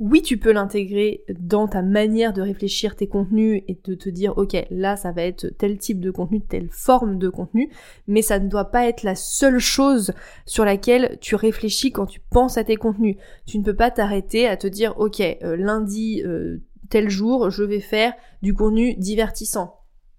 oui, 0.00 0.22
tu 0.22 0.36
peux 0.38 0.52
l'intégrer 0.52 1.24
dans 1.40 1.66
ta 1.66 1.82
manière 1.82 2.32
de 2.32 2.40
réfléchir 2.40 2.94
tes 2.94 3.08
contenus 3.08 3.62
et 3.66 3.78
de 3.84 3.94
te 3.94 4.08
dire, 4.08 4.38
ok, 4.38 4.56
là, 4.70 4.96
ça 4.96 5.10
va 5.10 5.22
être 5.22 5.46
tel 5.58 5.76
type 5.76 6.00
de 6.00 6.12
contenu, 6.12 6.40
telle 6.40 6.68
forme 6.70 7.18
de 7.18 7.28
contenu, 7.28 7.70
mais 8.06 8.22
ça 8.22 8.38
ne 8.38 8.48
doit 8.48 8.70
pas 8.70 8.86
être 8.86 9.02
la 9.02 9.16
seule 9.16 9.58
chose 9.58 10.12
sur 10.46 10.64
laquelle 10.64 11.18
tu 11.20 11.34
réfléchis 11.34 11.90
quand 11.90 12.06
tu 12.06 12.20
penses 12.30 12.58
à 12.58 12.64
tes 12.64 12.76
contenus. 12.76 13.16
Tu 13.46 13.58
ne 13.58 13.64
peux 13.64 13.74
pas 13.74 13.90
t'arrêter 13.90 14.46
à 14.46 14.56
te 14.56 14.68
dire, 14.68 14.94
ok, 14.98 15.20
euh, 15.20 15.56
lundi, 15.56 16.22
euh, 16.24 16.58
tel 16.90 17.10
jour, 17.10 17.50
je 17.50 17.64
vais 17.64 17.80
faire 17.80 18.12
du 18.40 18.54
contenu 18.54 18.94
divertissant. 18.94 19.74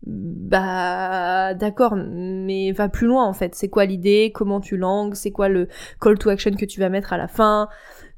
Bah 0.05 1.53
d'accord, 1.55 1.95
mais 1.98 2.71
va 2.71 2.88
plus 2.88 3.05
loin 3.05 3.25
en 3.25 3.33
fait. 3.33 3.53
C'est 3.53 3.67
quoi 3.67 3.86
l'idée? 3.86 4.31
Comment 4.33 4.62
tu 4.62 4.77
langues? 4.77 5.13
C'est 5.13 5.31
quoi 5.31 5.50
le 5.50 5.67
call 6.00 6.17
to 6.17 6.29
action 6.29 6.51
que 6.51 6.65
tu 6.65 6.79
vas 6.79 6.88
mettre 6.88 7.12
à 7.12 7.17
la 7.17 7.27
fin? 7.27 7.67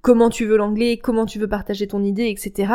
Comment 0.01 0.29
tu 0.29 0.45
veux 0.45 0.57
l'anglais, 0.57 0.97
comment 0.97 1.25
tu 1.25 1.39
veux 1.39 1.47
partager 1.47 1.87
ton 1.87 2.03
idée, 2.03 2.27
etc. 2.29 2.73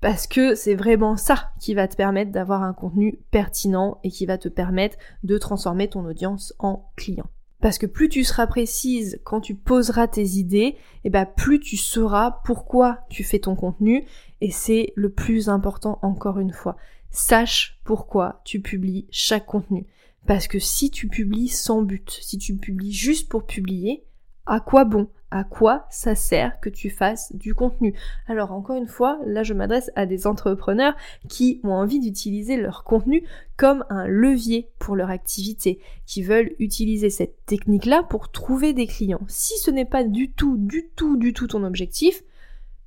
Parce 0.00 0.26
que 0.26 0.54
c'est 0.54 0.74
vraiment 0.74 1.16
ça 1.16 1.52
qui 1.60 1.74
va 1.74 1.88
te 1.88 1.96
permettre 1.96 2.30
d'avoir 2.30 2.62
un 2.62 2.74
contenu 2.74 3.18
pertinent 3.30 3.98
et 4.04 4.10
qui 4.10 4.26
va 4.26 4.38
te 4.38 4.48
permettre 4.48 4.96
de 5.22 5.38
transformer 5.38 5.88
ton 5.88 6.04
audience 6.04 6.54
en 6.58 6.90
client. 6.96 7.26
Parce 7.60 7.78
que 7.78 7.86
plus 7.86 8.10
tu 8.10 8.22
seras 8.22 8.46
précise 8.46 9.18
quand 9.24 9.40
tu 9.40 9.54
poseras 9.54 10.08
tes 10.08 10.24
idées, 10.24 10.58
et 10.58 10.76
eh 11.04 11.10
ben 11.10 11.24
plus 11.24 11.58
tu 11.58 11.76
sauras 11.76 12.42
pourquoi 12.44 13.00
tu 13.08 13.24
fais 13.24 13.38
ton 13.38 13.56
contenu 13.56 14.04
et 14.42 14.50
c'est 14.50 14.92
le 14.94 15.10
plus 15.10 15.48
important 15.48 15.98
encore 16.02 16.38
une 16.38 16.52
fois. 16.52 16.76
Sache 17.10 17.80
pourquoi 17.84 18.42
tu 18.44 18.60
publies 18.60 19.06
chaque 19.10 19.46
contenu. 19.46 19.86
Parce 20.26 20.48
que 20.48 20.58
si 20.58 20.90
tu 20.90 21.08
publies 21.08 21.48
sans 21.48 21.82
but, 21.82 22.10
si 22.10 22.36
tu 22.36 22.56
publies 22.56 22.92
juste 22.92 23.30
pour 23.30 23.46
publier, 23.46 24.04
à 24.46 24.60
quoi 24.60 24.84
bon? 24.84 25.08
À 25.32 25.42
quoi 25.42 25.86
ça 25.90 26.14
sert 26.14 26.60
que 26.60 26.68
tu 26.68 26.88
fasses 26.88 27.34
du 27.34 27.52
contenu? 27.52 27.94
Alors 28.28 28.52
encore 28.52 28.76
une 28.76 28.86
fois, 28.86 29.18
là 29.26 29.42
je 29.42 29.54
m'adresse 29.54 29.90
à 29.96 30.06
des 30.06 30.26
entrepreneurs 30.26 30.94
qui 31.28 31.60
ont 31.64 31.72
envie 31.72 31.98
d'utiliser 31.98 32.56
leur 32.56 32.84
contenu 32.84 33.24
comme 33.56 33.84
un 33.90 34.06
levier 34.06 34.68
pour 34.78 34.94
leur 34.94 35.10
activité, 35.10 35.80
qui 36.06 36.22
veulent 36.22 36.52
utiliser 36.60 37.10
cette 37.10 37.44
technique-là 37.44 38.04
pour 38.04 38.30
trouver 38.30 38.72
des 38.72 38.86
clients. 38.86 39.20
Si 39.26 39.58
ce 39.58 39.72
n'est 39.72 39.84
pas 39.84 40.04
du 40.04 40.30
tout, 40.30 40.56
du 40.56 40.88
tout, 40.94 41.16
du 41.16 41.32
tout 41.32 41.48
ton 41.48 41.64
objectif, 41.64 42.22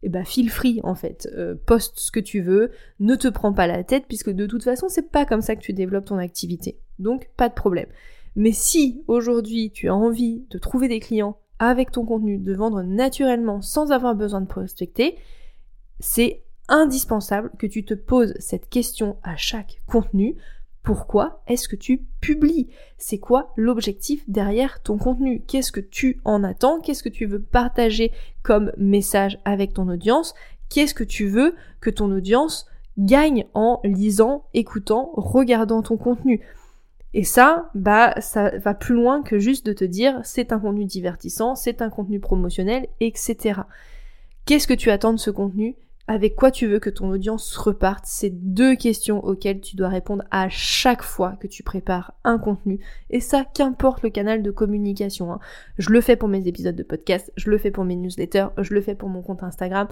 eh 0.02 0.08
ben 0.08 0.24
feel 0.24 0.50
free 0.50 0.80
en 0.84 0.96
fait, 0.96 1.28
euh, 1.36 1.56
poste 1.66 2.00
ce 2.00 2.10
que 2.10 2.22
tu 2.22 2.40
veux, 2.40 2.72
ne 3.02 3.16
te 3.16 3.28
prends 3.28 3.52
pas 3.52 3.68
la 3.68 3.84
tête 3.84 4.06
puisque 4.08 4.30
de 4.30 4.46
toute 4.46 4.64
façon 4.64 4.88
c'est 4.88 5.12
pas 5.12 5.26
comme 5.26 5.42
ça 5.42 5.58
que 5.58 5.62
tu 5.62 5.74
développes 5.74 6.06
ton 6.06 6.18
activité. 6.18 6.80
Donc 7.00 7.30
pas 7.36 7.50
de 7.50 7.54
problème. 7.54 7.88
Mais 8.38 8.54
si 8.54 9.04
aujourd'hui 9.08 9.72
tu 9.72 9.90
as 9.90 9.96
envie 9.96 10.46
de 10.50 10.58
trouver 10.58 10.88
des 10.88 11.02
clients 11.02 11.38
avec 11.60 11.92
ton 11.92 12.06
contenu, 12.06 12.38
de 12.38 12.54
vendre 12.54 12.82
naturellement 12.82 13.62
sans 13.62 13.92
avoir 13.92 14.16
besoin 14.16 14.42
de 14.42 14.48
prospecter, 14.48 15.18
c'est 16.00 16.44
indispensable 16.70 17.52
que 17.58 17.68
tu 17.68 17.84
te 17.84 17.94
poses 17.94 18.34
cette 18.40 18.70
question 18.70 19.18
à 19.24 19.36
chaque 19.36 19.82
contenu. 19.88 20.36
Pourquoi 20.84 21.44
est-ce 21.48 21.68
que 21.68 21.76
tu 21.76 22.06
publies? 22.22 22.70
C'est 22.98 23.18
quoi 23.20 23.52
l'objectif 23.58 24.24
derrière 24.30 24.82
ton 24.82 24.98
contenu? 24.98 25.42
Qu'est-ce 25.46 25.72
que 25.72 25.82
tu 25.82 26.22
en 26.24 26.44
attends? 26.44 26.80
Qu'est-ce 26.80 27.04
que 27.04 27.10
tu 27.10 27.26
veux 27.26 27.42
partager 27.42 28.12
comme 28.44 28.72
message 28.78 29.40
avec 29.46 29.74
ton 29.74 29.90
audience? 29.90 30.34
Qu'est-ce 30.70 30.94
que 30.94 31.04
tu 31.04 31.28
veux 31.28 31.56
que 31.82 31.90
ton 31.90 32.12
audience 32.12 32.66
gagne 32.98 33.46
en 33.54 33.82
lisant, 33.84 34.46
écoutant, 34.54 35.12
regardant 35.16 35.82
ton 35.82 35.98
contenu? 35.98 36.42
Et 37.14 37.24
ça, 37.24 37.70
bah, 37.74 38.14
ça 38.22 38.58
va 38.58 38.74
plus 38.74 38.94
loin 38.94 39.24
que 39.24 39.40
juste 39.40 39.66
de 39.66 39.74
te 39.74 39.86
dire 39.86 40.20
c'est 40.24 40.52
un 40.52 40.60
contenu 40.60 40.86
divertissant, 40.86 41.56
c'est 41.56 41.82
un 41.82 41.90
contenu 41.90 42.20
promotionnel, 42.20 42.88
etc. 43.00 43.62
Qu'est-ce 44.46 44.68
que 44.68 44.74
tu 44.74 44.92
attends 44.92 45.14
de 45.14 45.20
ce 45.20 45.32
contenu? 45.32 45.76
Avec 46.08 46.36
quoi 46.36 46.50
tu 46.50 46.66
veux 46.66 46.80
que 46.80 46.90
ton 46.90 47.10
audience 47.12 47.56
reparte? 47.56 48.06
C'est 48.08 48.32
deux 48.32 48.76
questions 48.76 49.24
auxquelles 49.24 49.62
tu 49.62 49.76
dois 49.76 49.90
répondre 49.90 50.24
à 50.32 50.50
chaque 50.50 51.04
fois 51.04 51.38
que 51.40 51.46
tu 51.46 51.62
prépares 51.62 52.14
un 52.24 52.40
contenu. 52.40 52.80
Et 53.12 53.20
ça, 53.20 53.46
qu'importe 53.46 54.02
le 54.02 54.10
canal 54.10 54.42
de 54.42 54.50
communication. 54.50 55.32
Hein. 55.32 55.40
Je 55.78 55.92
le 55.92 56.02
fais 56.02 56.16
pour 56.16 56.28
mes 56.28 56.48
épisodes 56.48 56.76
de 56.76 56.82
podcast, 56.82 57.32
je 57.36 57.52
le 57.52 57.60
fais 57.60 57.70
pour 57.70 57.86
mes 57.86 57.96
newsletters, 57.96 58.48
je 58.58 58.74
le 58.74 58.82
fais 58.82 58.96
pour 58.96 59.10
mon 59.10 59.22
compte 59.22 59.44
Instagram. 59.44 59.88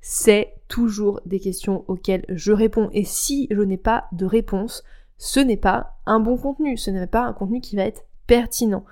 C'est 0.00 0.54
toujours 0.68 1.20
des 1.26 1.40
questions 1.40 1.84
auxquelles 1.88 2.24
je 2.28 2.52
réponds. 2.52 2.88
Et 2.92 3.04
si 3.04 3.48
je 3.50 3.60
n'ai 3.60 3.76
pas 3.76 4.06
de 4.12 4.26
réponse, 4.26 4.84
ce 5.22 5.38
n'est 5.38 5.58
pas 5.58 5.98
un 6.06 6.18
bon 6.18 6.38
contenu, 6.38 6.78
ce 6.78 6.90
n'est 6.90 7.06
pas 7.06 7.26
un 7.26 7.34
contenu 7.34 7.60
qui 7.60 7.76
va 7.76 7.84
être 7.84 8.06
pertinent. 8.26 8.86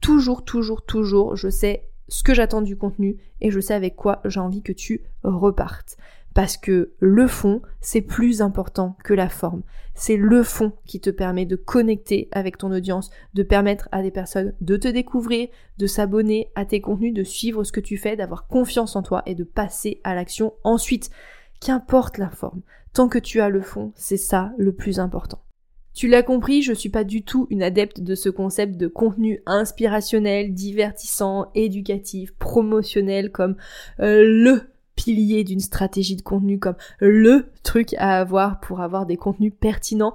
Toujours, 0.00 0.42
toujours, 0.42 0.86
toujours, 0.86 1.36
je 1.36 1.50
sais 1.50 1.86
ce 2.08 2.22
que 2.22 2.32
j'attends 2.32 2.62
du 2.62 2.78
contenu 2.78 3.18
et 3.42 3.50
je 3.50 3.60
sais 3.60 3.74
avec 3.74 3.94
quoi 3.94 4.22
j'ai 4.24 4.40
envie 4.40 4.62
que 4.62 4.72
tu 4.72 5.02
repartes. 5.22 5.98
Parce 6.32 6.56
que 6.56 6.94
le 6.98 7.26
fond, 7.26 7.60
c'est 7.82 8.00
plus 8.00 8.40
important 8.40 8.96
que 9.04 9.12
la 9.12 9.28
forme. 9.28 9.64
C'est 9.94 10.16
le 10.16 10.42
fond 10.42 10.72
qui 10.86 10.98
te 10.98 11.10
permet 11.10 11.44
de 11.44 11.56
connecter 11.56 12.30
avec 12.32 12.56
ton 12.56 12.72
audience, 12.72 13.10
de 13.34 13.42
permettre 13.42 13.90
à 13.92 14.00
des 14.00 14.10
personnes 14.10 14.54
de 14.62 14.78
te 14.78 14.88
découvrir, 14.88 15.48
de 15.76 15.86
s'abonner 15.86 16.50
à 16.54 16.64
tes 16.64 16.80
contenus, 16.80 17.12
de 17.12 17.22
suivre 17.22 17.64
ce 17.64 17.72
que 17.72 17.80
tu 17.80 17.98
fais, 17.98 18.16
d'avoir 18.16 18.46
confiance 18.46 18.96
en 18.96 19.02
toi 19.02 19.22
et 19.26 19.34
de 19.34 19.44
passer 19.44 20.00
à 20.04 20.14
l'action 20.14 20.54
ensuite. 20.64 21.10
Qu'importe 21.60 22.16
la 22.16 22.30
forme, 22.30 22.62
tant 22.94 23.08
que 23.08 23.18
tu 23.18 23.42
as 23.42 23.50
le 23.50 23.60
fond, 23.60 23.92
c'est 23.94 24.16
ça 24.16 24.52
le 24.56 24.72
plus 24.72 25.00
important. 25.00 25.42
Tu 25.96 26.08
l'as 26.08 26.22
compris, 26.22 26.60
je 26.60 26.74
suis 26.74 26.90
pas 26.90 27.04
du 27.04 27.22
tout 27.22 27.46
une 27.48 27.62
adepte 27.62 28.02
de 28.02 28.14
ce 28.14 28.28
concept 28.28 28.76
de 28.76 28.86
contenu 28.86 29.40
inspirationnel, 29.46 30.52
divertissant, 30.52 31.46
éducatif, 31.54 32.34
promotionnel 32.34 33.32
comme 33.32 33.56
euh, 34.00 34.22
le 34.22 34.60
pilier 34.94 35.42
d'une 35.42 35.58
stratégie 35.58 36.16
de 36.16 36.20
contenu, 36.20 36.58
comme 36.58 36.76
le 37.00 37.46
truc 37.62 37.94
à 37.94 38.20
avoir 38.20 38.60
pour 38.60 38.82
avoir 38.82 39.06
des 39.06 39.16
contenus 39.16 39.54
pertinents. 39.58 40.12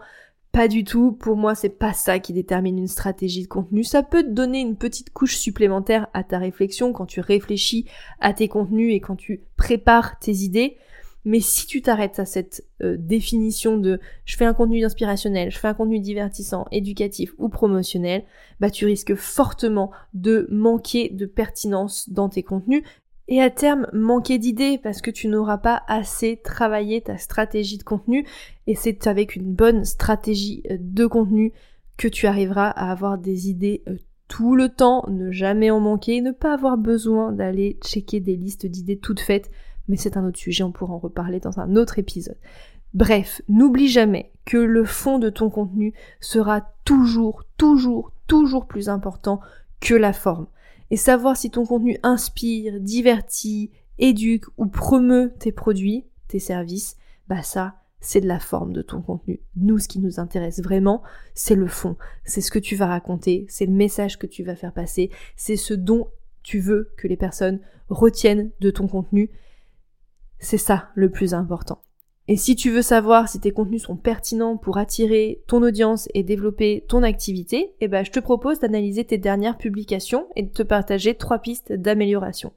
Pas 0.51 0.67
du 0.67 0.83
tout, 0.83 1.13
pour 1.13 1.35
moi 1.35 1.55
c'est 1.55 1.79
pas 1.79 1.93
ça 1.93 2.19
qui 2.19 2.31
détermine 2.31 2.77
une 2.77 2.87
stratégie 2.87 3.41
de 3.41 3.47
contenu. 3.47 3.83
Ça 3.83 4.03
peut 4.03 4.21
te 4.21 4.29
donner 4.29 4.59
une 4.59 4.75
petite 4.75 5.11
couche 5.11 5.37
supplémentaire 5.37 6.09
à 6.13 6.23
ta 6.23 6.37
réflexion 6.37 6.93
quand 6.93 7.07
tu 7.07 7.21
réfléchis 7.21 7.87
à 8.19 8.33
tes 8.33 8.49
contenus 8.49 8.93
et 8.93 8.99
quand 8.99 9.15
tu 9.15 9.41
prépares 9.57 10.19
tes 10.19 10.31
idées. 10.31 10.77
Mais 11.23 11.39
si 11.39 11.67
tu 11.67 11.81
t'arrêtes 11.81 12.19
à 12.19 12.25
cette 12.25 12.65
euh, 12.81 12.95
définition 12.97 13.77
de 13.77 13.99
je 14.25 14.37
fais 14.37 14.45
un 14.45 14.53
contenu 14.53 14.83
inspirationnel, 14.83 15.51
je 15.51 15.59
fais 15.59 15.67
un 15.67 15.73
contenu 15.73 15.99
divertissant, 15.99 16.65
éducatif 16.71 17.33
ou 17.37 17.49
promotionnel, 17.49 18.23
bah 18.59 18.69
tu 18.69 18.85
risques 18.85 19.15
fortement 19.15 19.91
de 20.13 20.47
manquer 20.49 21.09
de 21.09 21.25
pertinence 21.25 22.09
dans 22.09 22.29
tes 22.29 22.43
contenus. 22.43 22.83
Et 23.27 23.41
à 23.41 23.49
terme 23.49 23.87
manquer 23.93 24.39
d'idées 24.39 24.77
parce 24.77 25.01
que 25.01 25.11
tu 25.11 25.27
n'auras 25.27 25.57
pas 25.57 25.83
assez 25.87 26.41
travaillé 26.43 27.01
ta 27.01 27.17
stratégie 27.17 27.77
de 27.77 27.83
contenu. 27.83 28.27
Et 28.67 28.75
c'est 28.75 29.07
avec 29.07 29.35
une 29.35 29.53
bonne 29.53 29.85
stratégie 29.85 30.63
euh, 30.69 30.77
de 30.79 31.05
contenu 31.05 31.53
que 31.97 32.07
tu 32.07 32.25
arriveras 32.25 32.69
à 32.69 32.91
avoir 32.91 33.17
des 33.17 33.49
idées 33.49 33.83
euh, 33.87 33.95
tout 34.27 34.55
le 34.55 34.69
temps, 34.69 35.05
ne 35.09 35.29
jamais 35.29 35.71
en 35.71 35.79
manquer, 35.79 36.21
ne 36.21 36.31
pas 36.31 36.53
avoir 36.53 36.77
besoin 36.77 37.31
d'aller 37.31 37.77
checker 37.85 38.21
des 38.21 38.37
listes 38.37 38.65
d'idées 38.65 38.97
toutes 38.97 39.19
faites 39.19 39.51
mais 39.87 39.97
c'est 39.97 40.17
un 40.17 40.25
autre 40.25 40.37
sujet, 40.37 40.63
on 40.63 40.71
pourra 40.71 40.93
en 40.93 40.99
reparler 40.99 41.39
dans 41.39 41.59
un 41.59 41.75
autre 41.75 41.99
épisode. 41.99 42.37
Bref, 42.93 43.41
n'oublie 43.47 43.87
jamais 43.87 44.31
que 44.45 44.57
le 44.57 44.83
fond 44.83 45.17
de 45.17 45.29
ton 45.29 45.49
contenu 45.49 45.93
sera 46.19 46.61
toujours, 46.83 47.43
toujours, 47.57 48.11
toujours 48.27 48.65
plus 48.65 48.89
important 48.89 49.39
que 49.79 49.95
la 49.95 50.13
forme. 50.13 50.47
Et 50.89 50.97
savoir 50.97 51.37
si 51.37 51.49
ton 51.49 51.65
contenu 51.65 51.97
inspire, 52.03 52.81
divertit, 52.81 53.71
éduque 53.97 54.45
ou 54.57 54.65
promeut 54.65 55.33
tes 55.39 55.53
produits, 55.53 56.05
tes 56.27 56.39
services, 56.39 56.97
bah 57.29 57.43
ça, 57.43 57.75
c'est 58.01 58.19
de 58.19 58.27
la 58.27 58.39
forme 58.39 58.73
de 58.73 58.81
ton 58.81 59.01
contenu. 59.01 59.39
Nous, 59.55 59.79
ce 59.79 59.87
qui 59.87 59.99
nous 59.99 60.19
intéresse 60.19 60.61
vraiment, 60.61 61.01
c'est 61.33 61.55
le 61.55 61.67
fond. 61.67 61.95
C'est 62.25 62.41
ce 62.41 62.51
que 62.51 62.59
tu 62.59 62.75
vas 62.75 62.87
raconter, 62.87 63.45
c'est 63.47 63.67
le 63.67 63.71
message 63.71 64.19
que 64.19 64.27
tu 64.27 64.43
vas 64.43 64.55
faire 64.55 64.73
passer, 64.73 65.11
c'est 65.37 65.55
ce 65.55 65.73
dont 65.73 66.07
tu 66.43 66.59
veux 66.59 66.91
que 66.97 67.07
les 67.07 67.17
personnes 67.17 67.59
retiennent 67.89 68.49
de 68.59 68.71
ton 68.71 68.87
contenu 68.87 69.29
c'est 70.41 70.57
ça 70.57 70.89
le 70.95 71.09
plus 71.09 71.33
important. 71.33 71.81
Et 72.27 72.35
si 72.35 72.55
tu 72.55 72.69
veux 72.69 72.81
savoir 72.81 73.27
si 73.27 73.39
tes 73.39 73.51
contenus 73.51 73.83
sont 73.83 73.95
pertinents 73.95 74.57
pour 74.57 74.77
attirer 74.77 75.43
ton 75.47 75.63
audience 75.63 76.07
et 76.13 76.23
développer 76.23 76.85
ton 76.87 77.03
activité, 77.03 77.73
eh 77.81 77.87
ben, 77.87 78.05
je 78.05 78.11
te 78.11 78.19
propose 78.19 78.59
d'analyser 78.59 79.03
tes 79.05 79.17
dernières 79.17 79.57
publications 79.57 80.27
et 80.35 80.43
de 80.43 80.51
te 80.51 80.63
partager 80.63 81.15
trois 81.15 81.39
pistes 81.39 81.73
d'amélioration. 81.73 82.53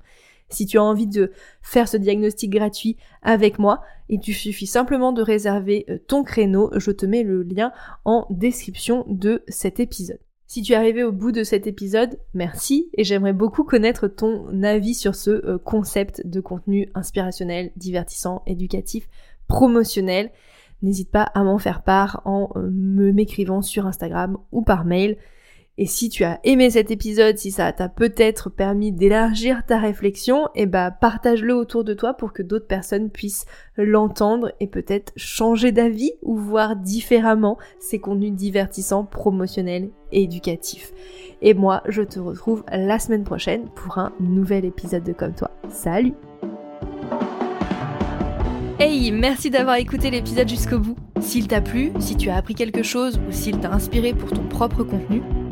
Si 0.49 0.67
tu 0.67 0.79
as 0.79 0.83
envie 0.83 1.07
de 1.07 1.33
faire 1.63 1.89
ce 1.89 1.97
diagnostic 1.97 2.51
gratuit 2.51 2.97
avec 3.23 3.59
moi, 3.59 3.83
il 4.09 4.21
te 4.21 4.31
suffit 4.31 4.67
simplement 4.67 5.13
de 5.13 5.23
réserver 5.23 5.87
euh, 5.89 5.99
ton 6.07 6.23
créneau. 6.23 6.71
Je 6.77 6.91
te 6.91 7.07
mets 7.07 7.23
le 7.23 7.43
lien 7.43 7.73
en 8.05 8.27
description 8.31 9.05
de 9.09 9.43
cet 9.49 9.81
épisode. 9.81 10.21
Si 10.55 10.63
tu 10.63 10.73
es 10.73 10.77
arrivé 10.77 11.03
au 11.03 11.11
bout 11.11 11.33
de 11.33 11.43
cet 11.43 11.67
épisode, 11.67 12.17
merci 12.33 12.89
et 12.95 13.03
j'aimerais 13.03 13.33
beaucoup 13.33 13.65
connaître 13.65 14.07
ton 14.07 14.63
avis 14.63 14.95
sur 14.95 15.17
ce 15.17 15.31
euh, 15.31 15.59
concept 15.59 16.25
de 16.25 16.41
contenu 16.41 16.89
inspirationnel, 16.95 17.73
divertissant, 17.75 18.45
éducatif, 18.47 19.09
promotionnel. 19.49 20.31
N'hésite 20.81 21.11
pas 21.11 21.25
à 21.25 21.43
m'en 21.43 21.59
faire 21.59 21.83
part 21.83 22.23
en 22.25 22.51
euh, 22.55 22.71
me 22.71 23.11
m'écrivant 23.11 23.63
sur 23.63 23.89
Instagram 23.89 24.39
ou 24.53 24.63
par 24.63 24.85
mail. 24.85 25.17
Et 25.77 25.87
si 25.87 26.09
tu 26.09 26.23
as 26.23 26.39
aimé 26.45 26.71
cet 26.71 26.93
épisode, 26.93 27.37
si 27.37 27.51
ça 27.51 27.73
t'a 27.73 27.89
peut-être 27.89 28.49
permis 28.49 28.93
d'élargir 28.93 29.67
ta 29.67 29.81
réflexion, 29.81 30.47
eh 30.55 30.67
ben 30.67 30.93
partage-le 30.93 31.53
autour 31.53 31.83
de 31.83 31.95
toi 31.95 32.15
pour 32.15 32.33
que 32.33 32.45
d'autres 32.45 32.69
personnes 32.69 33.11
puissent 33.11 33.45
l'entendre 33.77 34.53
et 34.61 34.69
peut-être 34.69 35.13
changer 35.17 35.73
d'avis 35.73 36.13
ou 36.23 36.37
voir 36.37 36.77
différemment 36.77 37.59
ces 37.81 37.99
contenus 37.99 38.35
divertissants, 38.35 39.05
promotionnels 39.05 39.91
et 40.13 40.23
éducatifs. 40.23 40.93
Et 41.43 41.55
moi, 41.55 41.83
je 41.89 42.03
te 42.03 42.21
retrouve 42.21 42.63
la 42.71 43.01
semaine 43.01 43.25
prochaine 43.25 43.69
pour 43.75 43.99
un 43.99 44.13
nouvel 44.21 44.65
épisode 44.65 45.03
de 45.03 45.13
Comme 45.13 45.35
toi. 45.35 45.51
Salut 45.71 46.15
Hey, 48.79 49.11
merci 49.11 49.51
d'avoir 49.51 49.77
écouté 49.77 50.11
l'épisode 50.11 50.49
jusqu'au 50.49 50.79
bout. 50.79 50.97
S'il 51.21 51.49
t'a 51.49 51.61
plu, 51.61 51.91
si 51.99 52.17
tu 52.17 52.29
as 52.29 52.37
appris 52.37 52.55
quelque 52.55 52.83
chose 52.85 53.19
ou 53.27 53.33
s'il 53.33 53.59
t'a 53.59 53.73
inspiré 53.73 54.13
pour 54.13 54.31
ton 54.31 54.45
propre 54.45 54.85
contenu, 54.85 55.23